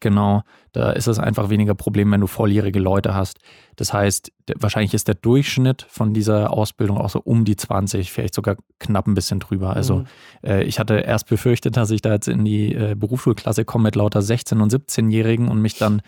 Genau, 0.00 0.42
da 0.72 0.90
ist 0.90 1.06
es 1.06 1.18
einfach 1.18 1.50
weniger 1.50 1.74
Problem, 1.74 2.10
wenn 2.12 2.20
du 2.20 2.26
volljährige 2.26 2.78
Leute 2.78 3.14
hast. 3.14 3.38
Das 3.76 3.92
heißt, 3.92 4.32
wahrscheinlich 4.56 4.92
ist 4.92 5.08
der 5.08 5.14
Durchschnitt 5.14 5.86
von 5.88 6.12
dieser 6.14 6.52
Ausbildung 6.52 6.98
auch 6.98 7.10
so 7.10 7.20
um 7.20 7.44
die 7.44 7.56
20, 7.56 8.12
vielleicht 8.12 8.34
sogar 8.34 8.56
knapp 8.78 9.06
ein 9.06 9.14
bisschen 9.14 9.40
drüber. 9.40 9.74
Also 9.74 9.98
mhm. 9.98 10.06
äh, 10.42 10.62
ich 10.64 10.78
hatte 10.78 10.96
erst 10.96 11.28
befürchtet, 11.28 11.76
dass 11.76 11.90
ich 11.90 12.02
da 12.02 12.12
jetzt 12.12 12.28
in 12.28 12.44
die 12.44 12.74
äh, 12.74 12.94
Berufsschulklasse 12.96 13.64
komme 13.64 13.84
mit 13.84 13.96
lauter 13.96 14.20
16- 14.20 14.60
und 14.60 14.72
17-Jährigen 14.72 15.48
und 15.48 15.60
mich 15.60 15.78
dann 15.78 16.02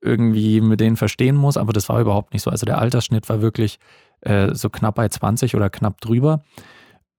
irgendwie 0.00 0.60
mit 0.60 0.80
denen 0.80 0.96
verstehen 0.96 1.36
muss, 1.36 1.56
aber 1.56 1.72
das 1.72 1.88
war 1.88 2.00
überhaupt 2.00 2.32
nicht 2.32 2.42
so. 2.42 2.50
Also 2.50 2.66
der 2.66 2.78
Altersschnitt 2.78 3.28
war 3.28 3.40
wirklich 3.40 3.78
äh, 4.20 4.54
so 4.54 4.70
knapp 4.70 4.96
bei 4.96 5.08
20 5.08 5.54
oder 5.54 5.70
knapp 5.70 6.00
drüber. 6.00 6.42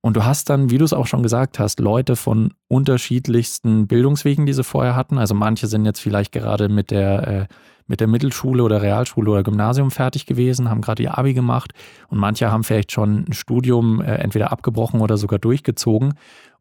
Und 0.08 0.16
du 0.16 0.24
hast 0.24 0.50
dann, 0.50 0.70
wie 0.70 0.78
du 0.78 0.86
es 0.86 0.94
auch 0.94 1.06
schon 1.06 1.22
gesagt 1.22 1.60
hast, 1.60 1.82
Leute 1.82 2.16
von 2.16 2.54
unterschiedlichsten 2.70 3.88
Bildungswegen, 3.88 4.46
die 4.46 4.54
sie 4.54 4.64
vorher 4.64 4.96
hatten. 4.96 5.18
Also 5.18 5.36
manche 5.36 5.68
sind 5.68 5.84
jetzt 5.84 6.00
vielleicht 6.00 6.32
gerade 6.32 6.70
mit 6.70 6.92
der, 6.92 7.28
äh, 7.28 7.48
mit 7.88 8.00
der 8.00 8.08
Mittelschule 8.08 8.64
oder 8.64 8.82
Realschule 8.82 9.30
oder 9.30 9.44
Gymnasium 9.44 9.92
fertig 9.92 10.26
gewesen, 10.26 10.70
haben 10.70 10.80
gerade 10.80 11.04
ihr 11.04 11.18
Abi 11.18 11.34
gemacht. 11.34 11.74
Und 12.08 12.20
manche 12.20 12.50
haben 12.50 12.64
vielleicht 12.64 12.94
schon 12.94 13.26
ein 13.28 13.34
Studium 13.34 14.00
äh, 14.00 14.16
entweder 14.16 14.54
abgebrochen 14.54 15.02
oder 15.02 15.18
sogar 15.18 15.40
durchgezogen. 15.40 16.14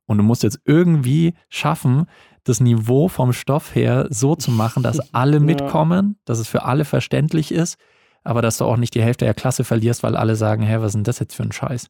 Und 0.06 0.18
du 0.18 0.24
musst 0.24 0.42
jetzt 0.42 0.58
irgendwie 0.64 1.34
schaffen, 1.48 2.06
das 2.42 2.58
Niveau 2.58 3.06
vom 3.06 3.32
Stoff 3.32 3.76
her 3.76 4.08
so 4.10 4.34
zu 4.34 4.50
machen, 4.50 4.82
dass 4.82 4.98
alle 5.14 5.38
mitkommen, 5.38 6.18
dass 6.24 6.40
es 6.40 6.48
für 6.48 6.64
alle 6.64 6.84
verständlich 6.84 7.52
ist, 7.52 7.78
aber 8.24 8.42
dass 8.42 8.58
du 8.58 8.64
auch 8.64 8.76
nicht 8.76 8.96
die 8.96 9.02
Hälfte 9.02 9.24
der 9.24 9.34
Klasse 9.34 9.62
verlierst, 9.62 10.02
weil 10.02 10.16
alle 10.16 10.34
sagen, 10.34 10.64
hä, 10.64 10.78
was 10.80 10.86
ist 10.86 10.94
denn 10.96 11.04
das 11.04 11.20
jetzt 11.20 11.36
für 11.36 11.44
ein 11.44 11.52
Scheiß? 11.52 11.86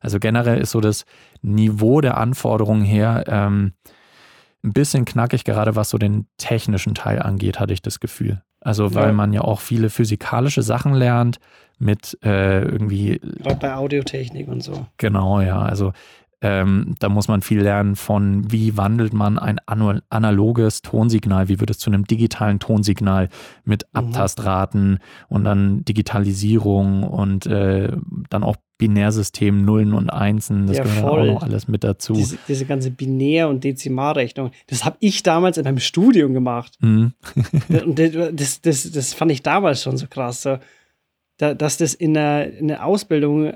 Also 0.00 0.18
generell 0.18 0.58
ist 0.58 0.70
so 0.70 0.80
das 0.80 1.04
Niveau 1.42 2.00
der 2.00 2.16
Anforderungen 2.16 2.84
her 2.84 3.24
ähm, 3.26 3.72
ein 4.64 4.72
bisschen 4.72 5.04
knackig, 5.04 5.44
gerade 5.44 5.76
was 5.76 5.90
so 5.90 5.98
den 5.98 6.26
technischen 6.38 6.94
Teil 6.94 7.20
angeht, 7.20 7.60
hatte 7.60 7.72
ich 7.72 7.82
das 7.82 8.00
Gefühl. 8.00 8.42
Also 8.60 8.94
weil 8.94 9.08
ja. 9.08 9.12
man 9.12 9.32
ja 9.32 9.42
auch 9.42 9.60
viele 9.60 9.90
physikalische 9.90 10.62
Sachen 10.62 10.92
lernt 10.92 11.38
mit 11.78 12.18
äh, 12.24 12.62
irgendwie. 12.62 13.20
Gerade 13.20 13.56
bei 13.56 13.74
Audiotechnik 13.74 14.48
und 14.48 14.62
so. 14.62 14.86
Genau, 14.96 15.40
ja. 15.40 15.60
Also 15.60 15.92
ähm, 16.42 16.94
da 16.98 17.08
muss 17.08 17.28
man 17.28 17.40
viel 17.40 17.60
lernen 17.60 17.96
von, 17.96 18.50
wie 18.52 18.76
wandelt 18.76 19.14
man 19.14 19.38
ein 19.38 19.58
analoges 19.66 20.82
Tonsignal, 20.82 21.48
wie 21.48 21.60
wird 21.60 21.70
es 21.70 21.78
zu 21.78 21.88
einem 21.88 22.04
digitalen 22.04 22.58
Tonsignal 22.58 23.30
mit 23.64 23.84
mhm. 23.84 23.98
Abtastraten 24.00 24.98
und 25.28 25.44
dann 25.44 25.84
Digitalisierung 25.84 27.04
und 27.04 27.46
äh, 27.46 27.90
dann 28.28 28.42
auch 28.42 28.56
Binärsystem 28.78 29.64
Nullen 29.64 29.94
und 29.94 30.10
Einsen, 30.10 30.66
das 30.66 30.76
ja, 30.76 30.82
gehört 30.82 31.00
voll. 31.00 31.30
auch 31.30 31.34
noch 31.34 31.42
alles 31.42 31.66
mit 31.68 31.82
dazu. 31.82 32.12
Diese, 32.12 32.36
diese 32.46 32.66
ganze 32.66 32.90
Binär- 32.90 33.48
und 33.48 33.64
Dezimalrechnung, 33.64 34.50
das 34.66 34.84
habe 34.84 34.98
ich 35.00 35.22
damals 35.22 35.56
in 35.56 35.64
meinem 35.64 35.78
Studium 35.78 36.34
gemacht. 36.34 36.76
Mhm. 36.80 37.14
und 37.68 37.98
das, 37.98 38.60
das, 38.60 38.90
das 38.90 39.14
fand 39.14 39.32
ich 39.32 39.42
damals 39.42 39.82
schon 39.82 39.96
so 39.96 40.06
krass, 40.06 40.42
so, 40.42 40.58
dass 41.38 41.78
das 41.78 41.94
in 41.94 42.12
der, 42.12 42.52
in 42.58 42.68
der 42.68 42.84
Ausbildung 42.84 43.54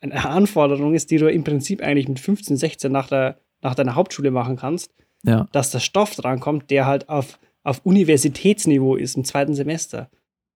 eine 0.00 0.28
Anforderung 0.28 0.94
ist, 0.94 1.10
die 1.10 1.18
du 1.18 1.30
im 1.30 1.44
Prinzip 1.44 1.82
eigentlich 1.82 2.08
mit 2.08 2.20
15, 2.20 2.56
16 2.56 2.92
nach, 2.92 3.08
der, 3.08 3.38
nach 3.62 3.74
deiner 3.74 3.94
Hauptschule 3.94 4.30
machen 4.30 4.56
kannst, 4.56 4.92
ja. 5.22 5.48
dass 5.52 5.70
der 5.70 5.80
Stoff 5.80 6.14
drankommt, 6.14 6.70
der 6.70 6.86
halt 6.86 7.08
auf, 7.08 7.38
auf 7.62 7.80
Universitätsniveau 7.84 8.96
ist 8.96 9.16
im 9.16 9.24
zweiten 9.24 9.54
Semester. 9.54 10.10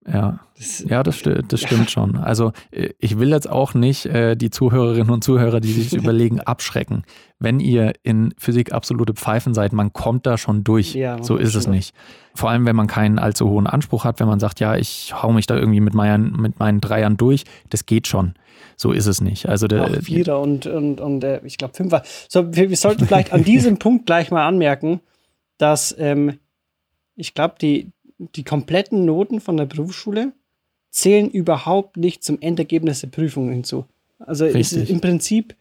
Ja, 0.06 0.40
das, 0.56 0.84
ja, 0.86 1.02
das, 1.02 1.22
das 1.22 1.60
stimmt 1.60 1.90
schon. 1.90 2.16
Also 2.16 2.52
äh, 2.70 2.90
ich 2.98 3.18
will 3.18 3.30
jetzt 3.30 3.48
auch 3.48 3.72
nicht 3.72 4.04
äh, 4.06 4.36
die 4.36 4.50
Zuhörerinnen 4.50 5.10
und 5.10 5.24
Zuhörer, 5.24 5.60
die 5.60 5.72
sich 5.72 5.92
überlegen, 5.94 6.40
abschrecken. 6.40 7.04
Wenn 7.38 7.58
ihr 7.58 7.94
in 8.02 8.34
Physik 8.36 8.72
absolute 8.72 9.14
Pfeifen 9.14 9.54
seid, 9.54 9.72
man 9.72 9.92
kommt 9.92 10.26
da 10.26 10.36
schon 10.36 10.62
durch. 10.62 10.94
Ja, 10.94 11.22
so 11.22 11.36
ist 11.36 11.54
es 11.54 11.66
nicht. 11.66 11.94
Vor 12.34 12.50
allem, 12.50 12.66
wenn 12.66 12.76
man 12.76 12.86
keinen 12.86 13.18
allzu 13.18 13.48
hohen 13.48 13.66
Anspruch 13.66 14.04
hat, 14.04 14.20
wenn 14.20 14.28
man 14.28 14.40
sagt, 14.40 14.60
ja, 14.60 14.76
ich 14.76 15.14
hau 15.22 15.32
mich 15.32 15.46
da 15.46 15.56
irgendwie 15.56 15.80
mit 15.80 15.94
meinen, 15.94 16.32
mit 16.40 16.58
meinen 16.58 16.80
Dreiern 16.80 17.16
durch, 17.16 17.44
das 17.70 17.86
geht 17.86 18.06
schon. 18.06 18.34
So 18.76 18.92
ist 18.92 19.06
es 19.06 19.20
nicht. 19.20 19.48
Also 19.48 19.68
der, 19.68 19.84
Ach, 19.84 20.02
Vierer 20.02 20.40
und, 20.40 20.66
und, 20.66 21.00
und 21.00 21.24
äh, 21.24 21.40
ich 21.44 21.58
glaube 21.58 21.74
Fünfer. 21.74 22.02
So, 22.28 22.54
wir, 22.54 22.70
wir, 22.70 22.76
sollten 22.76 23.06
vielleicht 23.06 23.32
an 23.32 23.44
diesem 23.44 23.78
Punkt 23.78 24.06
gleich 24.06 24.30
mal 24.30 24.46
anmerken, 24.46 25.00
dass 25.58 25.94
ähm, 25.98 26.38
ich 27.14 27.34
glaube, 27.34 27.54
die, 27.60 27.92
die 28.34 28.44
kompletten 28.44 29.04
Noten 29.04 29.40
von 29.40 29.56
der 29.56 29.66
Berufsschule 29.66 30.32
zählen 30.90 31.30
überhaupt 31.30 31.96
nicht 31.96 32.22
zum 32.22 32.40
Endergebnis 32.40 33.00
der 33.00 33.08
Prüfung 33.08 33.50
hinzu. 33.50 33.84
Also 34.18 34.44
es 34.44 34.72
ist 34.72 34.90
im 34.90 35.00
Prinzip 35.00 35.56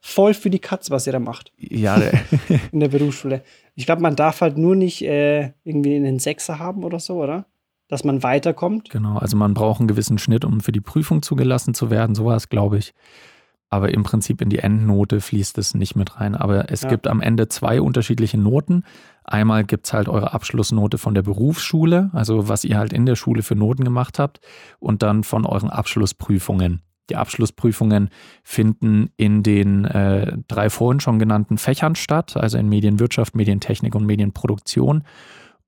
voll 0.00 0.34
für 0.34 0.50
die 0.50 0.60
Katz, 0.60 0.90
was 0.90 1.06
ihr 1.06 1.12
da 1.12 1.18
macht. 1.18 1.52
Ja. 1.58 1.96
in 2.72 2.80
der 2.80 2.88
Berufsschule. 2.88 3.42
Ich 3.74 3.86
glaube, 3.86 4.02
man 4.02 4.16
darf 4.16 4.40
halt 4.40 4.56
nur 4.56 4.76
nicht 4.76 5.02
äh, 5.02 5.52
irgendwie 5.64 5.96
einen 5.96 6.18
Sechser 6.18 6.58
haben 6.58 6.84
oder 6.84 7.00
so, 7.00 7.22
oder? 7.22 7.46
Dass 7.88 8.04
man 8.04 8.22
weiterkommt. 8.22 8.90
Genau, 8.90 9.18
also 9.18 9.36
man 9.36 9.54
braucht 9.54 9.80
einen 9.80 9.88
gewissen 9.88 10.18
Schnitt, 10.18 10.44
um 10.44 10.60
für 10.60 10.72
die 10.72 10.80
Prüfung 10.80 11.22
zugelassen 11.22 11.74
zu 11.74 11.90
werden, 11.90 12.14
sowas, 12.14 12.48
glaube 12.48 12.78
ich. 12.78 12.94
Aber 13.68 13.92
im 13.92 14.04
Prinzip 14.04 14.40
in 14.40 14.48
die 14.48 14.60
Endnote 14.60 15.20
fließt 15.20 15.58
es 15.58 15.74
nicht 15.74 15.96
mit 15.96 16.20
rein. 16.20 16.36
Aber 16.36 16.70
es 16.70 16.82
ja. 16.82 16.88
gibt 16.88 17.08
am 17.08 17.20
Ende 17.20 17.48
zwei 17.48 17.80
unterschiedliche 17.80 18.38
Noten. 18.38 18.84
Einmal 19.28 19.64
gibt 19.64 19.86
es 19.86 19.92
halt 19.92 20.08
eure 20.08 20.32
Abschlussnote 20.32 20.98
von 20.98 21.12
der 21.14 21.22
Berufsschule, 21.22 22.10
also 22.12 22.48
was 22.48 22.62
ihr 22.62 22.78
halt 22.78 22.92
in 22.92 23.06
der 23.06 23.16
Schule 23.16 23.42
für 23.42 23.56
Noten 23.56 23.84
gemacht 23.84 24.20
habt, 24.20 24.40
und 24.78 25.02
dann 25.02 25.24
von 25.24 25.44
euren 25.44 25.68
Abschlussprüfungen. 25.68 26.82
Die 27.10 27.16
Abschlussprüfungen 27.16 28.10
finden 28.44 29.10
in 29.16 29.42
den 29.42 29.84
äh, 29.84 30.38
drei 30.46 30.70
vorhin 30.70 31.00
schon 31.00 31.18
genannten 31.18 31.58
Fächern 31.58 31.96
statt, 31.96 32.36
also 32.36 32.56
in 32.56 32.68
Medienwirtschaft, 32.68 33.34
Medientechnik 33.34 33.96
und 33.96 34.06
Medienproduktion. 34.06 35.02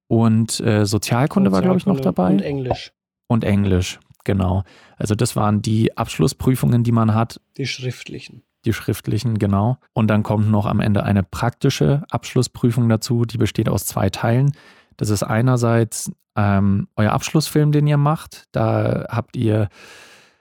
Und 0.07 0.61
äh, 0.61 0.87
Sozialkunde, 0.87 0.87
Sozialkunde 0.87 1.53
war, 1.53 1.63
glaube 1.63 1.79
ich, 1.79 1.87
noch 1.87 2.01
dabei. 2.01 2.33
Und 2.33 2.43
Englisch. 2.43 2.93
Und 3.27 3.45
Englisch, 3.45 3.99
genau. 4.25 4.63
Also 4.97 5.17
das 5.17 5.35
waren 5.35 5.63
die 5.63 5.97
Abschlussprüfungen, 5.97 6.85
die 6.85 6.93
man 6.93 7.15
hat. 7.15 7.41
Die 7.57 7.67
schriftlichen 7.67 8.43
die 8.69 8.75
schriftlichen, 8.75 9.39
genau. 9.39 9.79
Und 9.95 10.09
dann 10.09 10.23
kommt 10.23 10.51
noch 10.51 10.67
am 10.67 10.81
Ende 10.81 11.03
eine 11.03 11.23
praktische 11.23 12.05
Abschlussprüfung 12.11 12.89
dazu, 12.89 13.25
die 13.25 13.39
besteht 13.39 13.69
aus 13.69 13.87
zwei 13.87 14.11
Teilen. 14.11 14.53
Das 14.97 15.11
ist 15.11 15.23
einerseits 15.23 16.13
ähm, 16.37 16.89
euer 16.97 17.13
Abschlussfilm, 17.13 17.73
den 17.73 17.87
ihr 17.87 17.97
macht. 17.97 18.45
Da 18.53 19.07
habt 19.09 19.37
ihr, 19.37 19.69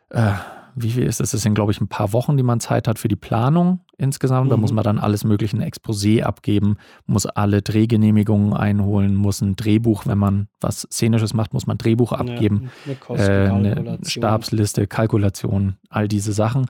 äh, 0.09 0.31
wie 0.75 0.91
viel 0.91 1.03
ist 1.03 1.19
das? 1.19 1.31
Das 1.31 1.41
sind, 1.41 1.55
glaube 1.55 1.71
ich, 1.71 1.81
ein 1.81 1.87
paar 1.87 2.13
Wochen, 2.13 2.37
die 2.37 2.43
man 2.43 2.59
Zeit 2.59 2.87
hat 2.87 2.99
für 2.99 3.07
die 3.07 3.15
Planung 3.15 3.79
insgesamt. 3.97 4.47
Mhm. 4.47 4.49
Da 4.51 4.57
muss 4.57 4.73
man 4.73 4.83
dann 4.83 4.99
alles 4.99 5.23
mögliche 5.23 5.57
ein 5.57 5.63
Exposé 5.63 6.21
abgeben, 6.21 6.77
muss 7.05 7.25
alle 7.25 7.61
Drehgenehmigungen 7.61 8.53
einholen, 8.53 9.15
muss 9.15 9.41
ein 9.41 9.55
Drehbuch, 9.55 10.05
wenn 10.05 10.17
man 10.17 10.47
was 10.59 10.81
Szenisches 10.81 11.33
macht, 11.33 11.53
muss 11.53 11.65
man 11.65 11.75
ein 11.75 11.79
Drehbuch 11.79 12.11
abgeben. 12.11 12.69
Ja, 12.85 13.15
eine, 13.15 13.75
äh, 13.75 13.79
eine 13.79 13.99
Stabsliste, 14.03 14.85
Kalkulation, 14.85 15.77
all 15.89 16.07
diese 16.07 16.33
Sachen. 16.33 16.67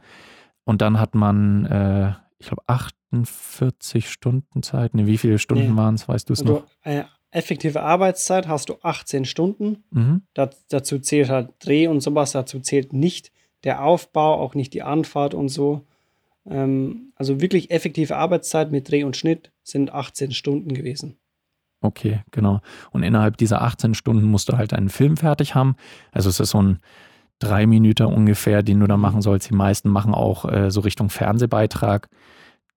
Und 0.68 0.82
dann 0.82 1.00
hat 1.00 1.16
man, 1.16 1.66
äh, 1.66 2.12
ich 2.40 2.48
glaube, 2.48 2.62
48 2.68 4.10
Stunden 4.10 4.62
Zeit. 4.64 4.96
Ne, 4.96 5.08
wie 5.08 5.18
viele 5.18 5.40
Stunden 5.40 5.72
nee. 5.72 5.78
waren 5.78 5.96
es, 5.96 6.10
weißt 6.10 6.28
du 6.28 6.34
es 6.34 6.42
also, 6.42 6.54
noch? 6.56 6.68
Äh, 6.84 7.06
effektive 7.32 7.84
Arbeitszeit 7.84 8.50
hast 8.50 8.68
du 8.68 8.76
18 8.82 9.24
Stunden. 9.24 9.86
Mhm. 9.92 10.24
Das, 10.34 10.68
dazu 10.68 11.00
zählt 11.00 11.30
halt 11.30 11.52
Dreh 11.60 11.88
und 11.88 12.02
sowas, 12.02 12.34
dazu 12.34 12.60
zählt 12.60 12.92
nicht 12.92 13.32
der 13.64 13.82
Aufbau, 13.82 14.42
auch 14.42 14.56
nicht 14.56 14.74
die 14.74 14.84
Anfahrt 14.84 15.34
und 15.34 15.48
so. 15.48 15.86
Ähm, 16.46 17.14
also 17.16 17.40
wirklich 17.40 17.72
effektive 17.72 18.18
Arbeitszeit 18.18 18.70
mit 18.70 18.92
Dreh 18.92 19.06
und 19.06 19.16
Schnitt 19.16 19.54
sind 19.64 19.94
18 19.94 20.32
Stunden 20.32 20.74
gewesen. 20.74 21.18
Okay, 21.80 22.24
genau. 22.32 22.60
Und 22.92 23.04
innerhalb 23.04 23.38
dieser 23.38 23.62
18 23.62 23.94
Stunden 23.94 24.26
musst 24.26 24.50
du 24.50 24.58
halt 24.58 24.74
einen 24.74 24.90
Film 24.90 25.16
fertig 25.16 25.56
haben. 25.56 25.78
Also 26.12 26.28
es 26.28 26.42
ist 26.42 26.50
so 26.50 26.62
ein 26.62 26.80
drei 27.40 27.68
Minuten 27.68 28.06
ungefähr, 28.06 28.64
den 28.64 28.80
du 28.80 28.88
da 28.88 28.98
machen 28.98 29.22
sollst. 29.22 29.50
Die 29.50 29.56
meisten 29.56 29.90
machen 29.90 30.14
auch 30.14 30.46
äh, 30.46 30.72
so 30.72 30.82
Richtung 30.82 31.10
Fernsehbeitrag. 31.10 32.10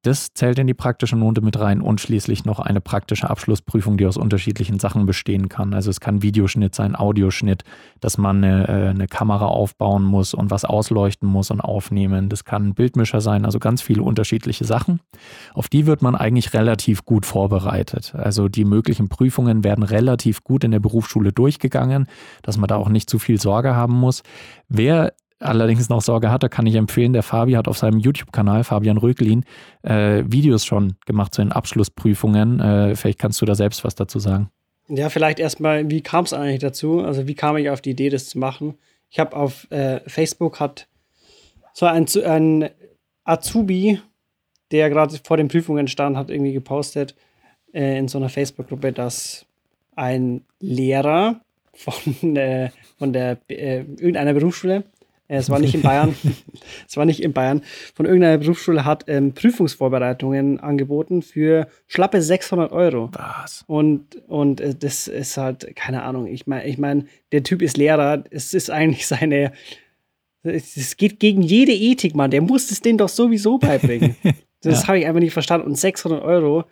Das 0.03 0.33
zählt 0.33 0.59
in 0.59 0.67
die 0.67 0.75
praktische 0.75 1.15
Note 1.15 1.43
mit 1.43 1.61
rein 1.61 1.83
und 1.83 2.01
schließlich 2.01 2.47
noch 2.47 2.59
eine 2.59 2.81
praktische 2.81 3.29
Abschlussprüfung, 3.29 3.99
die 3.99 4.07
aus 4.07 4.17
unterschiedlichen 4.17 4.79
Sachen 4.79 5.05
bestehen 5.05 5.51
kann. 5.51 5.75
Also 5.75 5.91
es 5.91 6.01
kann 6.01 6.23
Videoschnitt 6.23 6.75
sein, 6.75 6.97
Audioschnitt, 6.97 7.65
dass 8.01 8.17
man 8.17 8.43
eine, 8.43 8.69
äh, 8.69 8.89
eine 8.89 9.09
Kamera 9.09 9.47
aufbauen 9.47 10.03
muss 10.03 10.33
und 10.33 10.51
was 10.51 10.65
ausleuchten 10.65 11.29
muss 11.29 11.51
und 11.51 11.61
aufnehmen. 11.61 12.31
Das 12.31 12.47
kann 12.47 12.69
ein 12.69 12.75
Bildmischer 12.75 13.21
sein, 13.21 13.45
also 13.45 13.59
ganz 13.59 13.83
viele 13.83 14.03
unterschiedliche 14.03 14.65
Sachen. 14.65 15.01
Auf 15.53 15.69
die 15.69 15.85
wird 15.85 16.01
man 16.01 16.17
eigentlich 16.17 16.55
relativ 16.55 17.05
gut 17.05 17.27
vorbereitet. 17.27 18.15
Also 18.15 18.49
die 18.49 18.65
möglichen 18.65 19.11
Prüfungen 19.11 19.65
werden 19.65 19.85
relativ 19.85 20.43
gut 20.43 20.65
in 20.65 20.71
der 20.71 20.81
Berufsschule 20.81 21.33
durchgegangen, 21.33 22.07
dass 22.41 22.57
man 22.57 22.69
da 22.69 22.77
auch 22.77 22.89
nicht 22.89 23.11
zu 23.11 23.19
viel 23.19 23.39
Sorge 23.39 23.77
haben 23.77 23.95
muss. 23.95 24.23
Wer 24.69 25.13
allerdings 25.41 25.89
noch 25.89 26.03
Sorge 26.03 26.31
hatte, 26.31 26.49
kann 26.49 26.67
ich 26.67 26.75
empfehlen, 26.75 27.13
der 27.13 27.23
Fabi 27.23 27.53
hat 27.53 27.67
auf 27.67 27.79
seinem 27.79 27.99
YouTube-Kanal, 27.99 28.65
Fabian 28.65 28.99
Röglin, 28.99 29.45
äh, 29.83 30.23
Videos 30.27 30.65
schon 30.65 30.95
gemacht 31.07 31.35
zu 31.35 31.43
den 31.43 31.53
Abschlussprüfungen. 31.53 32.61
Äh, 32.61 32.95
vielleicht 32.95 33.19
kannst 33.19 33.41
du 33.41 33.47
da 33.47 33.55
selbst 33.55 33.85
was 33.85 33.95
dazu 33.95 34.19
sagen. 34.19 34.51
Ja, 34.89 35.09
vielleicht 35.09 35.39
erstmal, 35.39 35.89
wie 35.91 36.03
kam 36.03 36.25
es 36.25 36.33
eigentlich 36.33 36.61
dazu? 36.61 37.01
Also 37.01 37.27
wie 37.27 37.35
kam 37.35 37.57
ich 37.57 37.71
auf 37.71 37.81
die 37.81 37.91
Idee, 37.91 38.11
das 38.11 38.29
zu 38.29 38.39
machen? 38.39 38.75
Ich 39.09 39.19
habe 39.19 39.37
auf 39.37 39.71
äh, 39.71 40.01
Facebook 40.07 40.61
hat 40.61 40.89
so 41.73 41.87
ein, 41.87 42.07
ein 42.25 42.71
Azubi, 43.25 44.01
der 44.71 44.91
gerade 44.91 45.19
vor 45.23 45.37
den 45.37 45.49
Prüfungen 45.49 45.89
stand, 45.89 46.17
hat 46.17 46.31
irgendwie 46.31 46.53
gepostet 46.53 47.15
äh, 47.73 47.99
in 47.99 48.09
so 48.09 48.19
einer 48.19 48.29
Facebook-Gruppe, 48.29 48.93
dass 48.93 49.47
ein 49.97 50.43
Lehrer 50.61 51.41
von, 51.73 52.37
äh, 52.37 52.71
von 52.99 53.13
der 53.13 53.39
äh, 53.49 53.81
irgendeiner 53.81 54.35
Berufsschule 54.35 54.85
es 55.39 55.49
war 55.49 55.61
nicht 55.61 55.75
in 55.75 55.83
Bayern. 55.83 56.17
es 56.89 56.97
war 56.97 57.05
nicht 57.05 57.23
in 57.23 57.33
Bayern. 57.33 57.63
Von 57.95 58.07
irgendeiner 58.07 58.39
Berufsschule 58.39 58.85
hat 58.85 59.05
ähm, 59.07 59.33
Prüfungsvorbereitungen 59.33 60.59
angeboten 60.59 61.23
für 61.23 61.69
schlappe 61.87 62.21
600 62.21 62.73
Euro. 62.73 63.11
Was? 63.13 63.65
Und, 63.69 64.17
und 64.29 64.61
äh, 64.61 64.75
das 64.75 65.07
ist 65.07 65.37
halt, 65.37 65.77
keine 65.77 66.03
Ahnung. 66.03 66.27
Ich 66.27 66.47
meine, 66.49 66.67
ich 66.67 66.79
mein, 66.79 67.09
der 67.31 67.45
Typ 67.45 67.63
ist 67.63 67.77
Lehrer. 67.77 68.25
Es 68.31 68.55
ist 68.55 68.71
eigentlich 68.71 69.07
seine. 69.07 69.53
Es 70.43 70.97
geht 70.97 71.21
gegen 71.21 71.43
jede 71.43 71.73
Ethik, 71.73 72.15
Mann. 72.17 72.31
Der 72.31 72.41
muss 72.41 72.71
es 72.71 72.81
denen 72.81 72.99
doch 72.99 73.09
sowieso 73.09 73.59
beibringen. 73.59 74.17
Das 74.63 74.83
ja. 74.83 74.89
habe 74.89 74.99
ich 74.99 75.07
einfach 75.07 75.21
nicht 75.21 75.33
verstanden. 75.33 75.69
Und 75.69 75.79
600 75.79 76.23
Euro 76.23 76.65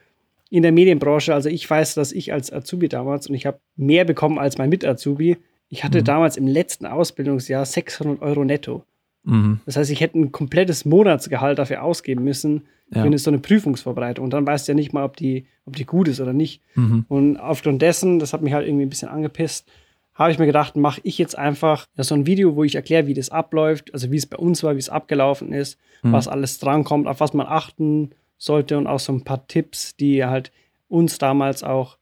in 0.50 0.62
der 0.62 0.72
Medienbranche. 0.72 1.32
Also 1.32 1.48
ich 1.48 1.70
weiß, 1.70 1.94
dass 1.94 2.12
ich 2.12 2.34
als 2.34 2.52
Azubi 2.52 2.90
damals 2.90 3.28
und 3.28 3.34
ich 3.34 3.46
habe 3.46 3.60
mehr 3.76 4.04
bekommen 4.04 4.38
als 4.38 4.58
mein 4.58 4.68
Mit-Azubi 4.68 5.38
ich 5.68 5.84
hatte 5.84 6.00
mhm. 6.00 6.04
damals 6.04 6.36
im 6.36 6.46
letzten 6.46 6.86
Ausbildungsjahr 6.86 7.64
600 7.64 8.22
Euro 8.22 8.44
netto. 8.44 8.84
Mhm. 9.24 9.60
Das 9.66 9.76
heißt, 9.76 9.90
ich 9.90 10.00
hätte 10.00 10.18
ein 10.18 10.32
komplettes 10.32 10.84
Monatsgehalt 10.84 11.58
dafür 11.58 11.82
ausgeben 11.82 12.24
müssen 12.24 12.66
ja. 12.90 13.02
für 13.02 13.18
so 13.18 13.30
eine 13.30 13.38
Prüfungsvorbereitung. 13.38 14.24
Und 14.24 14.32
dann 14.32 14.46
weißt 14.46 14.66
du 14.66 14.72
ja 14.72 14.76
nicht 14.76 14.92
mal, 14.92 15.04
ob 15.04 15.16
die, 15.16 15.46
ob 15.66 15.76
die 15.76 15.84
gut 15.84 16.08
ist 16.08 16.20
oder 16.20 16.32
nicht. 16.32 16.62
Mhm. 16.74 17.04
Und 17.08 17.36
aufgrund 17.36 17.82
dessen, 17.82 18.18
das 18.18 18.32
hat 18.32 18.42
mich 18.42 18.54
halt 18.54 18.66
irgendwie 18.66 18.86
ein 18.86 18.90
bisschen 18.90 19.08
angepisst, 19.08 19.70
habe 20.14 20.32
ich 20.32 20.38
mir 20.38 20.46
gedacht, 20.46 20.76
mache 20.76 21.00
ich 21.04 21.16
jetzt 21.18 21.38
einfach 21.38 21.86
so 21.96 22.14
ein 22.14 22.26
Video, 22.26 22.56
wo 22.56 22.64
ich 22.64 22.74
erkläre, 22.74 23.06
wie 23.06 23.14
das 23.14 23.30
abläuft, 23.30 23.94
also 23.94 24.10
wie 24.10 24.16
es 24.16 24.26
bei 24.26 24.36
uns 24.36 24.64
war, 24.64 24.74
wie 24.74 24.80
es 24.80 24.88
abgelaufen 24.88 25.52
ist, 25.52 25.78
mhm. 26.02 26.12
was 26.12 26.26
alles 26.26 26.58
drankommt, 26.58 27.06
auf 27.06 27.20
was 27.20 27.34
man 27.34 27.46
achten 27.46 28.10
sollte 28.36 28.78
und 28.78 28.88
auch 28.88 28.98
so 28.98 29.12
ein 29.12 29.22
paar 29.22 29.46
Tipps, 29.46 29.94
die 29.94 30.24
halt 30.24 30.50
uns 30.88 31.18
damals 31.18 31.62
auch 31.62 31.98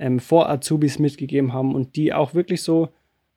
ähm, 0.00 0.18
vor 0.18 0.48
Azubis 0.48 0.98
mitgegeben 0.98 1.52
haben 1.52 1.74
und 1.74 1.94
die 1.94 2.12
auch 2.12 2.34
wirklich 2.34 2.62
so 2.62 2.88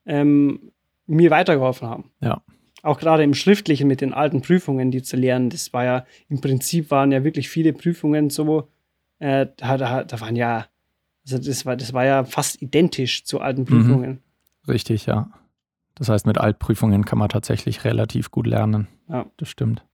ähm, 0.05 0.71
mir 1.07 1.31
weitergeholfen 1.31 1.87
haben. 1.87 2.11
Ja. 2.21 2.41
Auch 2.81 2.99
gerade 2.99 3.23
im 3.23 3.33
Schriftlichen 3.33 3.87
mit 3.87 4.01
den 4.01 4.13
alten 4.13 4.41
Prüfungen, 4.41 4.91
die 4.91 5.01
zu 5.01 5.15
lernen, 5.15 5.49
das 5.49 5.71
war 5.71 5.85
ja, 5.85 6.05
im 6.27 6.41
Prinzip 6.41 6.91
waren 6.91 7.11
ja 7.11 7.23
wirklich 7.23 7.49
viele 7.49 7.71
Prüfungen 7.71 8.29
so, 8.29 8.67
äh, 9.19 9.47
da, 9.57 9.77
da, 9.77 10.03
da 10.03 10.21
waren 10.21 10.35
ja, 10.35 10.67
also 11.25 11.37
das 11.37 11.65
war, 11.65 11.77
das 11.77 11.93
war 11.93 12.05
ja 12.05 12.25
fast 12.25 12.61
identisch 12.61 13.23
zu 13.23 13.39
alten 13.39 13.61
mhm. 13.61 13.65
Prüfungen. 13.65 14.11
Mhm. 14.11 14.71
Richtig, 14.71 15.05
ja. 15.05 15.29
Das 15.95 16.09
heißt, 16.09 16.25
mit 16.25 16.37
Altprüfungen 16.37 17.05
kann 17.05 17.19
man 17.19 17.29
tatsächlich 17.29 17.85
relativ 17.85 18.31
gut 18.31 18.47
lernen. 18.47 18.87
Ja. 19.07 19.25
Das 19.37 19.47
stimmt. 19.47 19.85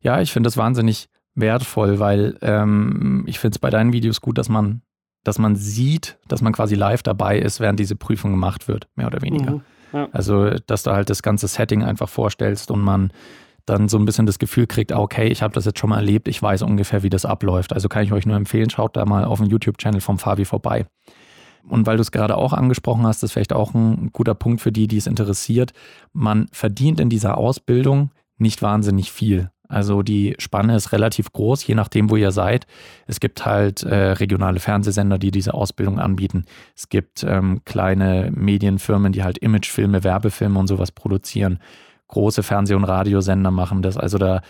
Ja, 0.00 0.20
ich 0.20 0.32
finde 0.32 0.46
das 0.46 0.56
wahnsinnig 0.56 1.08
wertvoll, 1.34 1.98
weil 1.98 2.36
ähm, 2.40 3.24
ich 3.26 3.38
finde 3.38 3.56
es 3.56 3.58
bei 3.58 3.70
deinen 3.70 3.92
Videos 3.92 4.20
gut, 4.20 4.38
dass 4.38 4.48
man 4.48 4.82
dass 5.28 5.38
man 5.38 5.56
sieht, 5.56 6.16
dass 6.26 6.40
man 6.40 6.54
quasi 6.54 6.74
live 6.74 7.02
dabei 7.02 7.38
ist, 7.38 7.60
während 7.60 7.78
diese 7.78 7.96
Prüfung 7.96 8.30
gemacht 8.30 8.66
wird, 8.66 8.88
mehr 8.96 9.06
oder 9.06 9.20
weniger. 9.20 9.56
Mhm, 9.56 9.60
ja. 9.92 10.08
Also, 10.10 10.48
dass 10.66 10.84
du 10.84 10.92
halt 10.92 11.10
das 11.10 11.22
ganze 11.22 11.48
Setting 11.48 11.82
einfach 11.82 12.08
vorstellst 12.08 12.70
und 12.70 12.80
man 12.80 13.12
dann 13.66 13.90
so 13.90 13.98
ein 13.98 14.06
bisschen 14.06 14.24
das 14.24 14.38
Gefühl 14.38 14.66
kriegt, 14.66 14.90
ah, 14.90 15.00
okay, 15.00 15.28
ich 15.28 15.42
habe 15.42 15.52
das 15.52 15.66
jetzt 15.66 15.78
schon 15.78 15.90
mal 15.90 15.96
erlebt, 15.96 16.28
ich 16.28 16.42
weiß 16.42 16.62
ungefähr, 16.62 17.02
wie 17.02 17.10
das 17.10 17.26
abläuft. 17.26 17.74
Also 17.74 17.90
kann 17.90 18.04
ich 18.04 18.12
euch 18.12 18.24
nur 18.24 18.36
empfehlen, 18.36 18.70
schaut 18.70 18.96
da 18.96 19.04
mal 19.04 19.26
auf 19.26 19.38
dem 19.38 19.48
YouTube-Channel 19.50 20.00
vom 20.00 20.18
Fabi 20.18 20.46
vorbei. 20.46 20.86
Und 21.68 21.86
weil 21.86 21.98
du 21.98 22.00
es 22.00 22.10
gerade 22.10 22.38
auch 22.38 22.54
angesprochen 22.54 23.06
hast, 23.06 23.22
ist 23.22 23.32
vielleicht 23.32 23.52
auch 23.52 23.74
ein 23.74 24.08
guter 24.14 24.34
Punkt 24.34 24.62
für 24.62 24.72
die, 24.72 24.86
die 24.86 24.96
es 24.96 25.06
interessiert. 25.06 25.74
Man 26.14 26.46
verdient 26.52 27.00
in 27.00 27.10
dieser 27.10 27.36
Ausbildung 27.36 28.12
nicht 28.38 28.62
wahnsinnig 28.62 29.12
viel. 29.12 29.50
Also 29.68 30.02
die 30.02 30.34
Spanne 30.38 30.74
ist 30.74 30.92
relativ 30.92 31.32
groß, 31.32 31.66
je 31.66 31.74
nachdem, 31.74 32.10
wo 32.10 32.16
ihr 32.16 32.32
seid. 32.32 32.66
Es 33.06 33.20
gibt 33.20 33.44
halt 33.44 33.82
äh, 33.82 34.12
regionale 34.12 34.60
Fernsehsender, 34.60 35.18
die 35.18 35.30
diese 35.30 35.54
Ausbildung 35.54 36.00
anbieten. 36.00 36.46
Es 36.74 36.88
gibt 36.88 37.22
ähm, 37.22 37.60
kleine 37.64 38.30
Medienfirmen, 38.34 39.12
die 39.12 39.22
halt 39.22 39.38
Imagefilme, 39.38 40.04
Werbefilme 40.04 40.58
und 40.58 40.68
sowas 40.68 40.90
produzieren. 40.90 41.58
Große 42.08 42.42
Fernseh- 42.42 42.74
und 42.74 42.84
Radiosender 42.84 43.50
machen 43.50 43.82
das. 43.82 43.98
Also 43.98 44.16
da 44.16 44.40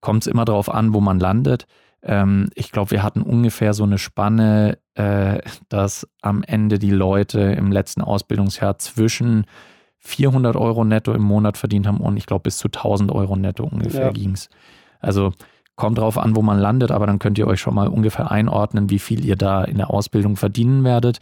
kommt 0.00 0.22
es 0.22 0.26
immer 0.28 0.44
darauf 0.44 0.72
an, 0.72 0.94
wo 0.94 1.00
man 1.00 1.18
landet. 1.18 1.66
Ähm, 2.02 2.48
ich 2.54 2.70
glaube, 2.70 2.92
wir 2.92 3.02
hatten 3.02 3.22
ungefähr 3.22 3.74
so 3.74 3.82
eine 3.82 3.98
Spanne, 3.98 4.78
äh, 4.94 5.40
dass 5.68 6.06
am 6.22 6.44
Ende 6.44 6.78
die 6.78 6.92
Leute 6.92 7.40
im 7.40 7.72
letzten 7.72 8.02
Ausbildungsjahr 8.02 8.78
zwischen 8.78 9.46
400 10.08 10.56
Euro 10.56 10.84
netto 10.84 11.12
im 11.12 11.22
Monat 11.22 11.58
verdient 11.58 11.86
haben 11.86 11.98
und 11.98 12.16
ich 12.16 12.26
glaube 12.26 12.44
bis 12.44 12.56
zu 12.56 12.68
1000 12.68 13.12
Euro 13.12 13.36
netto 13.36 13.64
ungefähr 13.64 14.06
ja. 14.06 14.10
ging 14.10 14.32
es. 14.32 14.48
Also 15.00 15.32
kommt 15.76 15.98
drauf 15.98 16.18
an, 16.18 16.34
wo 16.34 16.42
man 16.42 16.58
landet, 16.58 16.90
aber 16.90 17.06
dann 17.06 17.18
könnt 17.18 17.38
ihr 17.38 17.46
euch 17.46 17.60
schon 17.60 17.74
mal 17.74 17.88
ungefähr 17.88 18.30
einordnen, 18.30 18.90
wie 18.90 18.98
viel 18.98 19.24
ihr 19.24 19.36
da 19.36 19.62
in 19.64 19.76
der 19.76 19.90
Ausbildung 19.90 20.36
verdienen 20.36 20.82
werdet. 20.82 21.18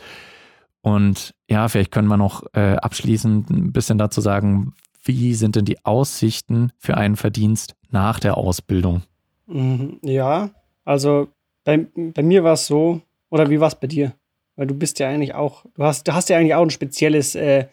Und 0.83 1.35
ja, 1.49 1.67
vielleicht 1.69 1.91
können 1.91 2.09
wir 2.09 2.17
noch 2.17 2.45
äh, 2.55 2.77
abschließend 2.77 3.51
ein 3.51 3.73
bisschen 3.73 3.99
dazu 3.99 4.21
sagen, 4.21 4.73
wie 5.03 5.35
sind 5.35 5.57
denn 5.57 5.65
die 5.65 5.85
Aussichten 5.85 6.71
für 6.79 6.97
einen 6.97 7.17
Verdienst 7.17 7.75
nach 7.91 8.21
der 8.21 8.37
Ausbildung? 8.37 9.03
Mhm, 9.47 9.99
ja, 10.03 10.51
also 10.85 11.29
bei, 11.65 11.87
bei 11.97 12.23
mir 12.23 12.45
war 12.45 12.55
es 12.55 12.67
so, 12.67 13.01
oder 13.31 13.51
wie 13.51 13.61
war 13.61 13.69
es 13.69 13.75
bei 13.75 13.89
dir? 13.89 14.13
Weil 14.55 14.69
du 14.69 14.75
bist 14.75 15.01
ja 15.01 15.09
eigentlich 15.09 15.35
auch, 15.35 15.67
du 15.75 15.83
hast, 15.83 16.07
du 16.09 16.15
hast 16.15 16.29
ja 16.29 16.39
eigentlich 16.39 16.55
auch 16.55 16.63
ein 16.63 16.71
spezielles 16.71 17.35
äh, 17.35 17.67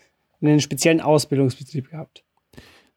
einen 0.43 0.61
speziellen 0.61 1.01
Ausbildungsbetrieb 1.01 1.89
gehabt. 1.89 2.23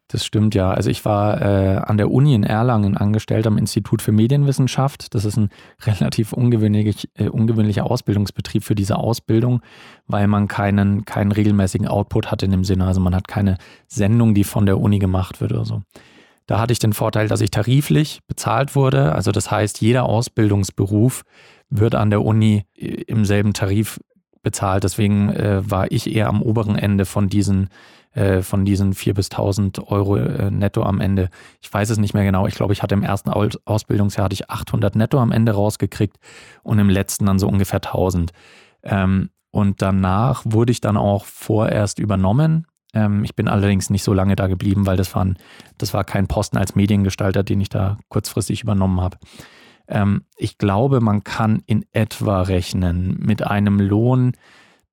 Das 0.09 0.25
stimmt 0.25 0.55
ja. 0.55 0.71
Also 0.71 0.89
ich 0.89 1.05
war 1.05 1.43
äh, 1.43 1.79
an 1.79 1.97
der 1.97 2.13
Uni 2.13 2.35
in 2.35 2.45
Erlangen 2.45 2.97
angestellt 2.97 3.47
am 3.47 3.59
Institut 3.59 4.03
für 4.03 4.13
Medienwissenschaft. 4.13 5.15
Das 5.15 5.25
ist 5.25 5.37
ein 5.37 5.49
relativ 5.83 6.33
ungewöhnlich, 6.33 7.09
äh, 7.15 7.29
ungewöhnlicher 7.29 7.91
Ausbildungsbetrieb 7.91 8.63
für 8.63 8.77
diese 8.77 8.97
Ausbildung, 8.97 9.63
weil 10.07 10.29
man 10.29 10.47
keinen, 10.47 11.05
keinen 11.05 11.33
regelmäßigen 11.33 11.89
Output 11.89 12.31
hat 12.31 12.45
in 12.45 12.53
dem 12.53 12.63
Sinne. 12.63 12.87
Also 12.87 13.01
man 13.01 13.17
hat 13.17 13.27
keine 13.27 13.59
Sendung, 13.89 14.35
die 14.35 14.45
von 14.45 14.65
der 14.65 14.79
Uni 14.79 15.01
gemacht 15.01 15.41
wird 15.41 15.53
oder 15.53 15.65
so. 15.65 15.83
Da 16.47 16.61
hatte 16.61 16.73
ich 16.73 16.79
den 16.79 16.93
Vorteil, 16.93 17.27
dass 17.27 17.41
ich 17.41 17.51
tariflich 17.51 18.21
bezahlt 18.29 18.77
wurde. 18.77 19.13
Also 19.13 19.33
das 19.33 19.51
heißt, 19.51 19.81
jeder 19.81 20.05
Ausbildungsberuf 20.05 21.23
wird 21.69 21.97
an 21.97 22.11
der 22.11 22.25
Uni 22.25 22.65
im 22.77 23.25
selben 23.25 23.53
Tarif 23.53 23.99
bezahlt. 24.47 24.85
Deswegen 24.85 25.29
äh, 25.31 25.69
war 25.69 25.91
ich 25.91 26.15
eher 26.15 26.29
am 26.29 26.41
oberen 26.41 26.77
Ende 26.77 27.05
von 27.05 27.29
diesen 27.29 27.69
äh, 28.15 28.43
von 28.43 28.65
diesen 28.65 28.95
4.000 28.95 29.15
bis 29.15 29.29
1.000 29.33 29.89
Euro 29.89 30.17
äh, 30.17 30.53
netto 30.53 30.85
am 30.85 31.01
Ende. 31.01 31.31
Ich 31.61 31.75
weiß 31.75 31.91
es 31.91 31.99
nicht 31.99 32.15
mehr 32.15 32.23
genau. 32.23 32.47
Ich 32.47 32.55
glaube, 32.55 32.73
ich 32.73 32.81
hatte 32.81 32.95
im 32.95 33.03
ersten 33.03 33.31
Ausbildungsjahr 33.31 34.27
hatte 34.27 34.35
ich 34.35 34.49
800 34.49 34.95
netto 34.95 35.19
am 35.19 35.33
Ende 35.33 35.51
rausgekriegt 35.51 36.17
und 36.63 36.79
im 36.79 36.89
letzten 36.89 37.27
dann 37.27 37.41
so 37.41 37.49
ungefähr 37.49 37.81
1.000. 37.81 38.31
Ähm, 38.85 39.31
und 39.51 39.83
danach 39.83 40.43
wurde 40.45 40.71
ich 40.71 40.81
dann 40.81 40.97
auch 40.97 41.25
vorerst 41.25 41.99
übernommen. 41.99 42.69
Ähm, 42.95 43.25
ich 43.25 43.35
bin 43.35 43.49
allerdings 43.49 43.91
nicht 43.91 44.05
so 44.05 44.15
lange 44.15 44.37
da 44.37 44.47
geblieben, 44.47 44.87
weil 44.87 44.97
das, 44.97 45.13
waren, 45.17 45.37
das 45.77 45.93
war 45.93 46.05
kein 46.05 46.29
Posten 46.29 46.57
als 46.57 46.77
Mediengestalter, 46.77 47.43
den 47.43 47.61
ich 47.61 47.69
da 47.69 47.99
kurzfristig 48.09 48.63
übernommen 48.63 49.01
habe. 49.01 49.19
Ähm, 49.88 50.25
ich 50.37 50.59
glaube, 50.59 51.01
man 51.01 51.25
kann 51.25 51.62
in 51.66 51.85
etwa 51.92 52.42
rechnen 52.42 53.18
mit 53.18 53.42
einem 53.46 53.81
Lohn, 53.81 54.33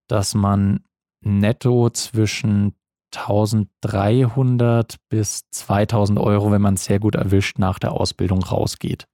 dass 0.08 0.36
man 0.36 0.82
netto 1.22 1.90
zwischen 1.90 2.76
1300 3.16 4.96
bis 5.10 5.50
2000 5.52 6.20
Euro, 6.20 6.52
wenn 6.52 6.62
man 6.62 6.74
es 6.76 6.86
sehr 6.86 7.00
gut 7.00 7.16
erwischt, 7.16 7.60
nach 7.60 7.80
der 7.80 7.94
Ausbildung 7.94 8.44
rausgeht. 8.44 9.08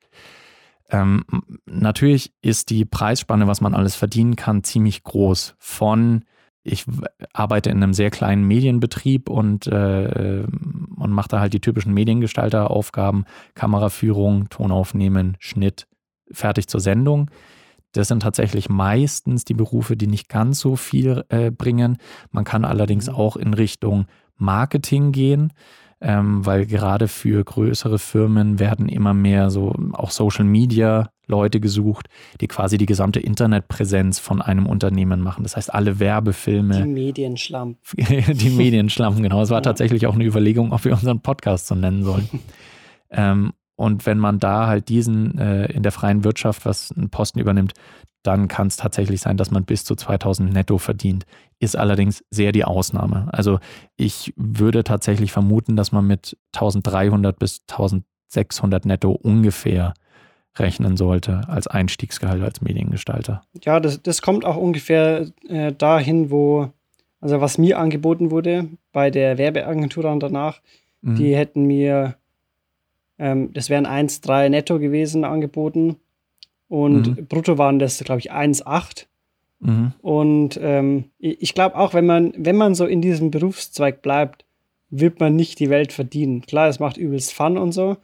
Ähm, 0.89 1.23
natürlich 1.65 2.33
ist 2.41 2.69
die 2.69 2.85
Preisspanne, 2.85 3.47
was 3.47 3.61
man 3.61 3.75
alles 3.75 3.95
verdienen 3.95 4.35
kann, 4.35 4.63
ziemlich 4.63 5.03
groß. 5.03 5.55
Von 5.59 6.25
ich 6.71 6.86
arbeite 7.34 7.69
in 7.69 7.84
einem 7.84 7.93
sehr 7.93 8.10
kleinen 8.10 8.43
Medienbetrieb 8.43 9.29
und, 9.29 9.67
äh, 9.67 10.45
und 10.95 11.12
mache 11.12 11.29
da 11.29 11.39
halt 11.39 11.53
die 11.53 11.62
typischen 11.62 11.93
Mediengestalteraufgaben, 11.93 13.25
Kameraführung, 13.55 14.49
Tonaufnehmen, 14.49 15.38
Schnitt, 15.39 15.88
fertig 16.32 16.67
zur 16.67 16.79
Sendung. 16.79 17.29
Das 17.93 18.08
sind 18.08 18.21
tatsächlich 18.21 18.69
meistens 18.69 19.45
die 19.45 19.55
Berufe, 19.55 19.97
die 19.97 20.08
nicht 20.08 20.29
ganz 20.29 20.60
so 20.60 20.75
viel 20.75 21.23
äh, 21.29 21.49
bringen. 21.49 21.97
Man 22.32 22.43
kann 22.43 22.65
allerdings 22.65 23.08
mhm. 23.08 23.15
auch 23.15 23.36
in 23.36 23.53
Richtung 23.53 24.05
Marketing 24.36 25.12
gehen, 25.12 25.53
ähm, 26.01 26.45
weil 26.45 26.65
gerade 26.65 27.08
für 27.08 27.43
größere 27.43 27.99
Firmen 27.99 28.60
werden 28.60 28.88
immer 28.88 29.13
mehr 29.13 29.49
so 29.49 29.73
auch 29.93 30.12
Social 30.12 30.45
Media 30.45 31.10
Leute 31.29 31.59
gesucht, 31.59 32.07
die 32.41 32.47
quasi 32.47 32.77
die 32.77 32.85
gesamte 32.85 33.19
Internetpräsenz 33.19 34.19
von 34.19 34.41
einem 34.41 34.65
Unternehmen 34.65 35.21
machen. 35.21 35.43
Das 35.43 35.55
heißt, 35.55 35.73
alle 35.73 35.99
Werbefilme. 35.99 36.81
Die 36.81 36.89
Medienschlamm. 36.89 37.77
die 37.97 38.49
Medienschlamm, 38.49 39.21
genau. 39.21 39.41
Es 39.41 39.49
war 39.49 39.57
ja. 39.57 39.61
tatsächlich 39.61 40.07
auch 40.07 40.15
eine 40.15 40.25
Überlegung, 40.25 40.73
ob 40.73 40.83
wir 40.83 40.93
unseren 40.93 41.21
Podcast 41.21 41.67
so 41.67 41.75
nennen 41.75 42.03
sollen. 42.03 42.27
ähm, 43.11 43.53
und 43.75 44.05
wenn 44.05 44.19
man 44.19 44.39
da 44.39 44.67
halt 44.67 44.89
diesen 44.89 45.37
äh, 45.37 45.67
in 45.71 45.83
der 45.83 45.93
freien 45.93 46.25
Wirtschaft 46.25 46.65
was 46.65 46.91
einen 46.91 47.09
Posten 47.09 47.39
übernimmt, 47.39 47.73
dann 48.23 48.49
kann 48.49 48.67
es 48.67 48.75
tatsächlich 48.75 49.21
sein, 49.21 49.37
dass 49.37 49.51
man 49.51 49.63
bis 49.63 49.85
zu 49.85 49.95
2000 49.95 50.51
netto 50.51 50.77
verdient. 50.77 51.25
Ist 51.59 51.77
allerdings 51.77 52.23
sehr 52.29 52.51
die 52.51 52.65
Ausnahme. 52.65 53.29
Also 53.31 53.59
ich 53.95 54.33
würde 54.35 54.83
tatsächlich 54.83 55.31
vermuten, 55.31 55.77
dass 55.77 55.91
man 55.91 56.05
mit 56.05 56.37
1300 56.53 57.39
bis 57.39 57.61
1600 57.69 58.85
netto 58.85 59.11
ungefähr 59.11 59.93
rechnen 60.55 60.97
sollte 60.97 61.41
als 61.47 61.67
Einstiegsgehalt 61.67 62.43
als 62.43 62.62
Mediengestalter. 62.62 63.43
Ja, 63.63 63.79
das, 63.79 64.01
das 64.01 64.21
kommt 64.21 64.45
auch 64.45 64.57
ungefähr 64.57 65.27
äh, 65.47 65.71
dahin, 65.71 66.31
wo, 66.31 66.69
also 67.21 67.39
was 67.39 67.57
mir 67.57 67.79
angeboten 67.79 68.31
wurde 68.31 68.67
bei 68.91 69.12
der 69.12 69.38
Werbeagentur 69.38 70.03
dann 70.03 70.19
danach, 70.19 70.62
mhm. 71.01 71.15
die 71.15 71.35
hätten 71.35 71.63
mir 71.63 72.15
ähm, 73.19 73.51
das 73.53 73.69
wären 73.69 73.85
1,3 73.85 74.49
netto 74.49 74.79
gewesen 74.79 75.25
angeboten. 75.25 75.97
Und 76.69 77.17
mhm. 77.17 77.27
brutto 77.27 77.57
waren 77.57 77.77
das, 77.77 77.99
glaube 78.03 78.19
ich, 78.19 78.31
1,8. 78.31 79.05
Mhm. 79.59 79.93
Und 80.01 80.59
ähm, 80.62 81.05
ich 81.19 81.53
glaube 81.53 81.75
auch, 81.75 81.93
wenn 81.93 82.05
man, 82.05 82.33
wenn 82.38 82.55
man 82.55 82.75
so 82.75 82.85
in 82.85 83.01
diesem 83.01 83.29
Berufszweig 83.29 84.01
bleibt, 84.01 84.45
wird 84.89 85.19
man 85.19 85.35
nicht 85.35 85.59
die 85.59 85.69
Welt 85.69 85.91
verdienen. 85.91 86.41
Klar, 86.41 86.69
es 86.69 86.79
macht 86.79 86.97
übelst 86.97 87.33
Fun 87.33 87.57
und 87.57 87.73
so, 87.73 87.97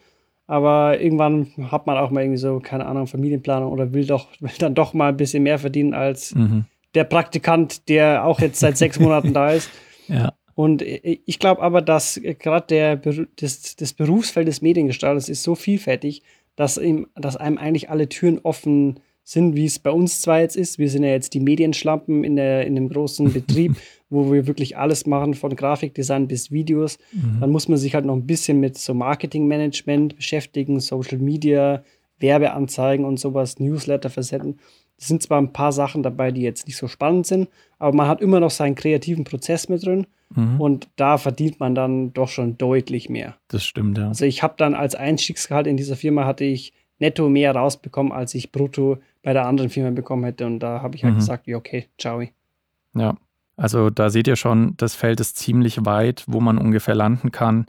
aber 0.48 1.00
irgendwann 1.02 1.48
hat 1.72 1.88
man 1.88 1.98
auch 1.98 2.12
mal 2.12 2.22
irgendwie 2.22 2.38
so, 2.38 2.60
keine 2.60 2.86
Ahnung, 2.86 3.08
Familienplanung 3.08 3.72
oder 3.72 3.94
will 3.94 4.06
doch, 4.06 4.28
will 4.40 4.52
dann 4.60 4.76
doch 4.76 4.94
mal 4.94 5.10
ein 5.10 5.18
bisschen 5.18 5.44
mehr 5.44 5.60
verdienen 5.60 5.94
als 5.94 6.36
mhm. 6.36 6.66
der 6.94 7.04
Praktikant, 7.04 7.90
der 7.90 8.26
auch 8.26 8.40
jetzt 8.40 8.60
seit 8.60 8.78
sechs 8.78 9.00
Monaten 9.00 9.34
da 9.34 9.52
ist. 9.52 9.70
Ja. 10.08 10.34
Und 10.54 10.84
ich 10.84 11.40
glaube 11.40 11.64
aber, 11.64 11.82
dass 11.82 12.22
gerade 12.38 12.68
der 12.68 12.96
das, 12.96 13.76
das 13.76 13.94
Berufsfeld 13.94 14.48
des 14.48 14.62
Mediengestalters 14.62 15.30
ist 15.30 15.42
so 15.42 15.56
vielfältig, 15.56 16.22
dass, 16.56 16.78
ihm, 16.78 17.08
dass 17.16 17.36
einem 17.36 17.58
eigentlich 17.58 17.90
alle 17.90 18.08
Türen 18.08 18.40
offen 18.44 19.00
sind, 19.24 19.56
wie 19.56 19.66
es 19.66 19.80
bei 19.80 19.90
uns 19.90 20.22
zwar 20.22 20.40
jetzt 20.40 20.56
ist. 20.56 20.78
Wir 20.78 20.90
sind 20.90 21.04
ja 21.04 21.10
jetzt 21.10 21.34
die 21.34 21.40
Medienschlampen 21.40 22.24
in, 22.24 22.36
der, 22.36 22.66
in 22.68 22.78
einem 22.78 22.90
großen 22.90 23.34
Betrieb, 23.34 23.76
wo 24.16 24.32
wir 24.34 24.48
wirklich 24.48 24.78
alles 24.78 25.06
machen, 25.06 25.34
von 25.34 25.56
Grafikdesign 25.56 26.28
bis 26.28 26.52
Videos. 26.52 26.98
Mhm. 27.12 27.42
Dann 27.42 27.52
muss 27.52 27.68
man 27.68 27.78
sich 27.78 27.94
halt 27.94 28.06
noch 28.06 28.16
ein 28.16 28.26
bisschen 28.26 28.60
mit 28.60 28.78
so 28.78 28.94
Marketingmanagement 28.94 30.16
beschäftigen, 30.16 30.80
Social 30.80 31.20
Media, 31.20 31.84
Werbeanzeigen 32.20 33.06
und 33.06 33.20
sowas, 33.20 33.60
Newsletter 33.60 34.10
versenden. 34.10 34.60
Es 34.98 35.08
sind 35.08 35.22
zwar 35.22 35.42
ein 35.42 35.52
paar 35.52 35.74
Sachen 35.74 36.04
dabei, 36.04 36.32
die 36.32 36.42
jetzt 36.42 36.66
nicht 36.68 36.78
so 36.78 36.88
spannend 36.88 37.28
sind, 37.28 37.50
aber 37.78 37.96
man 37.96 38.08
hat 38.08 38.22
immer 38.22 38.40
noch 38.40 38.52
seinen 38.52 38.76
kreativen 38.76 39.26
Prozess 39.26 39.68
mit 39.68 39.86
drin 39.86 40.08
Mhm. 40.34 40.60
Und 40.60 40.90
da 40.96 41.18
verdient 41.18 41.60
man 41.60 41.76
dann 41.76 42.14
doch 42.14 42.30
schon 42.30 42.58
deutlich 42.58 43.10
mehr. 43.10 43.36
Das 43.48 43.64
stimmt, 43.64 43.98
ja. 43.98 44.08
Also 44.08 44.26
ich 44.26 44.44
habe 44.44 44.56
dann 44.58 44.74
als 44.74 44.96
Einstiegsgehalt 44.96 45.68
in 45.68 45.78
dieser 45.78 45.96
Firma 45.96 46.26
hatte 46.26 46.44
ich 46.44 46.74
netto 47.00 47.30
mehr 47.30 47.56
rausbekommen, 47.56 48.12
als 48.12 48.34
ich 48.36 48.52
brutto 48.52 48.98
bei 49.22 49.34
der 49.34 49.46
anderen 49.46 49.70
Firma 49.70 49.92
bekommen 49.92 50.24
hätte. 50.24 50.46
Und 50.46 50.60
da 50.60 50.82
habe 50.82 50.96
ich 50.96 51.04
halt 51.04 51.16
mhm. 51.16 51.20
gesagt, 51.20 51.48
ja, 51.48 51.58
okay, 51.58 51.88
ciao. 51.98 52.24
Ja, 52.96 53.18
also 53.58 53.90
da 53.90 54.10
seht 54.10 54.28
ihr 54.28 54.36
schon, 54.36 54.76
das 54.78 54.96
Feld 54.96 55.20
ist 55.20 55.38
ziemlich 55.38 55.86
weit, 55.86 56.24
wo 56.28 56.42
man 56.42 56.58
ungefähr 56.58 56.96
landen 56.96 57.32
kann. 57.32 57.66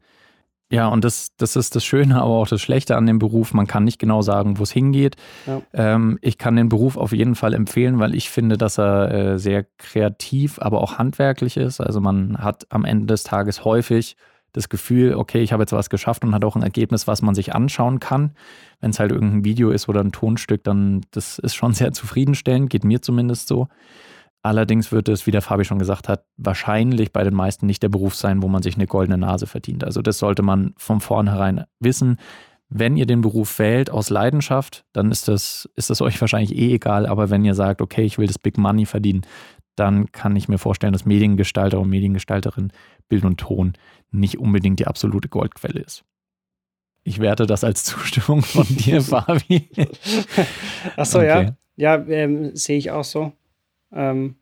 Ja, 0.69 0.89
und 0.89 1.05
das, 1.05 1.29
das 1.37 1.55
ist 1.55 1.77
das 1.77 1.85
Schöne, 1.85 2.17
aber 2.21 2.35
auch 2.35 2.49
das 2.49 2.61
Schlechte 2.61 2.97
an 2.97 3.07
dem 3.07 3.19
Beruf. 3.19 3.55
Man 3.55 3.67
kann 3.67 3.85
nicht 3.85 3.99
genau 3.99 4.23
sagen, 4.23 4.59
wo 4.59 4.65
es 4.65 4.73
hingeht. 4.73 5.17
Ja. 5.47 5.63
Ähm, 5.73 6.19
ich 6.23 6.39
kann 6.39 6.57
den 6.57 6.69
Beruf 6.69 6.97
auf 6.97 7.13
jeden 7.13 7.35
Fall 7.35 7.55
empfehlen, 7.55 7.99
weil 7.99 8.15
ich 8.15 8.31
finde, 8.31 8.57
dass 8.59 8.79
er 8.79 9.13
äh, 9.13 9.39
sehr 9.39 9.65
kreativ, 9.79 10.59
aber 10.61 10.81
auch 10.81 10.99
handwerklich 10.99 11.57
ist. 11.57 11.81
Also 11.81 12.01
man 12.01 12.39
hat 12.39 12.67
am 12.71 12.85
Ende 12.85 13.07
des 13.07 13.23
Tages 13.23 13.65
häufig 13.65 14.17
das 14.53 14.71
Gefühl, 14.71 15.15
okay, 15.15 15.43
ich 15.43 15.53
habe 15.53 15.63
jetzt 15.63 15.73
was 15.73 15.91
geschafft 15.91 16.25
und 16.25 16.35
hat 16.35 16.45
auch 16.45 16.57
ein 16.57 16.63
Ergebnis, 16.63 17.07
was 17.07 17.21
man 17.21 17.35
sich 17.35 17.55
anschauen 17.55 18.01
kann. 18.01 18.33
Wenn 18.81 18.91
es 18.91 18.99
halt 18.99 19.13
irgendein 19.13 19.45
Video 19.45 19.71
ist 19.71 19.87
oder 19.87 20.01
ein 20.01 20.13
Tonstück, 20.13 20.65
dann 20.65 21.03
das 21.11 21.39
ist 21.39 21.55
schon 21.55 21.73
sehr 21.75 21.93
zufriedenstellend, 21.93 22.71
geht 22.71 22.83
mir 22.83 23.03
zumindest 23.03 23.49
so. 23.49 23.69
Allerdings 24.47 24.93
wird 24.93 25.09
es, 25.09 25.27
wie 25.27 25.33
der 25.33 25.43
Fabi 25.43 25.65
schon 25.65 25.81
gesagt 25.81 26.09
hat, 26.09 26.25
wahrscheinlich 26.37 27.13
bei 27.13 27.25
den 27.25 27.35
meisten 27.35 27.67
nicht 27.67 27.83
der 27.83 27.89
Beruf 27.89 28.15
sein, 28.15 28.43
wo 28.43 28.49
man 28.49 28.63
sich 28.63 28.77
eine 28.77 28.87
goldene 28.87 29.19
Nase 29.19 29.49
verdient. 29.49 29.83
Also 29.83 30.03
das 30.03 30.21
sollte 30.21 30.43
man 30.43 30.73
von 30.77 31.01
vornherein 31.01 31.65
wissen. 31.81 32.19
Wenn 32.69 32.97
ihr 32.97 33.07
den 33.07 33.23
Beruf 33.23 33.59
wählt 33.59 33.91
aus 33.91 34.09
Leidenschaft, 34.09 34.85
dann 34.93 35.11
ist 35.11 35.27
das, 35.27 35.69
ist 35.75 35.91
das 35.91 36.01
euch 36.01 36.21
wahrscheinlich 36.21 36.57
eh 36.57 36.75
egal. 36.75 37.07
Aber 37.07 37.29
wenn 37.29 37.45
ihr 37.45 37.55
sagt, 37.55 37.83
okay, 37.83 38.05
ich 38.05 38.19
will 38.19 38.29
das 38.29 38.39
Big 38.39 38.57
Money 38.57 38.87
verdienen, 38.87 39.23
dann 39.75 40.13
kann 40.13 40.37
ich 40.37 40.49
mir 40.49 40.59
vorstellen, 40.59 40.93
dass 40.93 41.05
Mediengestalter 41.05 41.81
und 41.81 41.89
Mediengestalterin 41.89 42.71
Bild 43.09 43.25
und 43.25 43.39
Ton 43.39 43.73
nicht 44.13 44.39
unbedingt 44.39 44.79
die 44.79 44.87
absolute 44.87 45.29
Goldquelle 45.29 45.81
ist. 45.81 46.05
Ich 47.03 47.19
werte 47.19 47.47
das 47.47 47.65
als 47.65 47.83
Zustimmung 47.83 48.43
von 48.43 48.65
dir, 48.69 49.03
Fabi. 49.03 49.69
Achso, 50.97 51.19
okay. 51.19 51.27
ja. 51.27 51.57
Ja, 51.97 52.05
ähm, 52.07 52.55
sehe 52.55 52.79
ich 52.79 52.93
auch 52.93 53.05
so. 53.05 53.33
Ähm, 53.93 54.37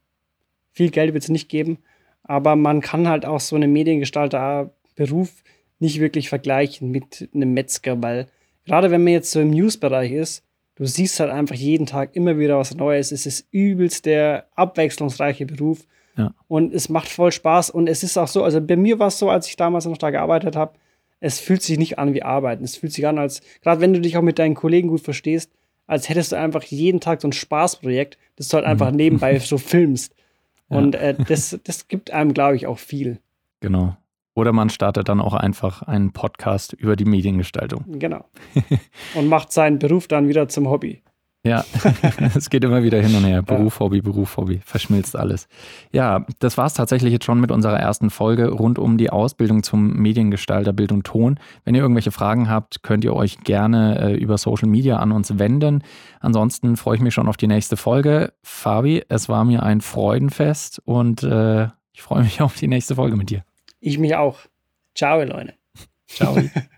viel 0.72 0.90
Geld 0.90 1.14
wird 1.14 1.22
es 1.24 1.30
nicht 1.30 1.48
geben, 1.48 1.78
aber 2.22 2.56
man 2.56 2.80
kann 2.80 3.08
halt 3.08 3.24
auch 3.26 3.40
so 3.40 3.56
einen 3.56 3.72
Mediengestalter-Beruf 3.72 5.42
nicht 5.78 6.00
wirklich 6.00 6.28
vergleichen 6.28 6.90
mit 6.90 7.28
einem 7.34 7.52
Metzger, 7.52 8.02
weil 8.02 8.26
gerade 8.64 8.90
wenn 8.90 9.04
man 9.04 9.12
jetzt 9.12 9.30
so 9.30 9.40
im 9.40 9.50
News-Bereich 9.50 10.12
ist, 10.12 10.44
du 10.76 10.86
siehst 10.86 11.20
halt 11.20 11.30
einfach 11.30 11.54
jeden 11.54 11.86
Tag 11.86 12.16
immer 12.16 12.38
wieder 12.38 12.58
was 12.58 12.74
Neues. 12.74 13.12
Es 13.12 13.26
ist 13.26 13.46
übelst 13.50 14.06
der 14.06 14.46
abwechslungsreiche 14.54 15.46
Beruf 15.46 15.86
ja. 16.16 16.34
und 16.48 16.74
es 16.74 16.88
macht 16.88 17.08
voll 17.08 17.32
Spaß 17.32 17.70
und 17.70 17.88
es 17.88 18.02
ist 18.02 18.16
auch 18.16 18.28
so, 18.28 18.42
also 18.42 18.60
bei 18.60 18.76
mir 18.76 18.98
war 18.98 19.08
es 19.08 19.18
so, 19.18 19.30
als 19.30 19.46
ich 19.48 19.56
damals 19.56 19.86
noch 19.86 19.98
da 19.98 20.10
gearbeitet 20.10 20.56
habe, 20.56 20.78
es 21.20 21.40
fühlt 21.40 21.62
sich 21.62 21.78
nicht 21.78 21.98
an 21.98 22.12
wie 22.12 22.22
Arbeiten. 22.22 22.64
Es 22.64 22.76
fühlt 22.76 22.92
sich 22.92 23.06
an, 23.06 23.18
als, 23.18 23.40
gerade 23.62 23.80
wenn 23.80 23.94
du 23.94 24.00
dich 24.00 24.16
auch 24.16 24.22
mit 24.22 24.38
deinen 24.38 24.54
Kollegen 24.54 24.88
gut 24.88 25.00
verstehst, 25.00 25.50
als 25.86 26.08
hättest 26.08 26.32
du 26.32 26.36
einfach 26.36 26.62
jeden 26.64 27.00
Tag 27.00 27.20
so 27.20 27.28
ein 27.28 27.32
Spaßprojekt, 27.32 28.18
das 28.36 28.48
du 28.48 28.56
halt 28.56 28.66
einfach 28.66 28.90
mhm. 28.90 28.96
nebenbei 28.96 29.38
so 29.40 29.58
filmst. 29.58 30.14
Und 30.68 30.94
äh, 30.94 31.14
das, 31.28 31.58
das 31.64 31.88
gibt 31.88 32.10
einem, 32.10 32.34
glaube 32.34 32.56
ich, 32.56 32.66
auch 32.66 32.78
viel. 32.78 33.20
Genau. 33.60 33.96
Oder 34.34 34.52
man 34.52 34.68
startet 34.70 35.08
dann 35.08 35.20
auch 35.20 35.34
einfach 35.34 35.82
einen 35.82 36.12
Podcast 36.12 36.72
über 36.72 36.96
die 36.96 37.04
Mediengestaltung. 37.04 37.84
Genau. 37.98 38.24
Und 39.14 39.28
macht 39.28 39.52
seinen 39.52 39.78
Beruf 39.78 40.08
dann 40.08 40.28
wieder 40.28 40.48
zum 40.48 40.68
Hobby. 40.68 41.02
Ja, 41.46 41.62
es 42.34 42.48
geht 42.48 42.64
immer 42.64 42.82
wieder 42.82 43.02
hin 43.02 43.14
und 43.14 43.24
her. 43.24 43.42
Beruf. 43.42 43.78
Hobby, 43.78 44.00
Beruf, 44.00 44.38
Hobby. 44.38 44.62
Verschmilzt 44.64 45.14
alles. 45.14 45.46
Ja, 45.92 46.24
das 46.38 46.56
war 46.56 46.64
es 46.64 46.72
tatsächlich 46.72 47.12
jetzt 47.12 47.26
schon 47.26 47.38
mit 47.38 47.52
unserer 47.52 47.78
ersten 47.78 48.08
Folge 48.08 48.50
rund 48.50 48.78
um 48.78 48.96
die 48.96 49.10
Ausbildung 49.10 49.62
zum 49.62 49.92
Mediengestalter 49.92 50.72
Bild 50.72 50.90
und 50.90 51.04
Ton. 51.04 51.38
Wenn 51.64 51.74
ihr 51.74 51.82
irgendwelche 51.82 52.12
Fragen 52.12 52.48
habt, 52.48 52.82
könnt 52.82 53.04
ihr 53.04 53.14
euch 53.14 53.40
gerne 53.40 54.00
äh, 54.00 54.14
über 54.14 54.38
Social 54.38 54.68
Media 54.68 54.96
an 54.96 55.12
uns 55.12 55.38
wenden. 55.38 55.82
Ansonsten 56.20 56.78
freue 56.78 56.96
ich 56.96 57.02
mich 57.02 57.12
schon 57.12 57.28
auf 57.28 57.36
die 57.36 57.46
nächste 57.46 57.76
Folge. 57.76 58.32
Fabi, 58.42 59.04
es 59.10 59.28
war 59.28 59.44
mir 59.44 59.62
ein 59.62 59.82
Freudenfest 59.82 60.80
und 60.86 61.22
äh, 61.24 61.64
ich 61.92 62.00
freue 62.00 62.22
mich 62.22 62.40
auf 62.40 62.54
die 62.56 62.68
nächste 62.68 62.94
Folge 62.94 63.16
mit 63.16 63.28
dir. 63.28 63.44
Ich 63.80 63.98
mich 63.98 64.16
auch. 64.16 64.38
Ciao, 64.94 65.22
Leute. 65.22 65.54
Ciao. 66.06 66.38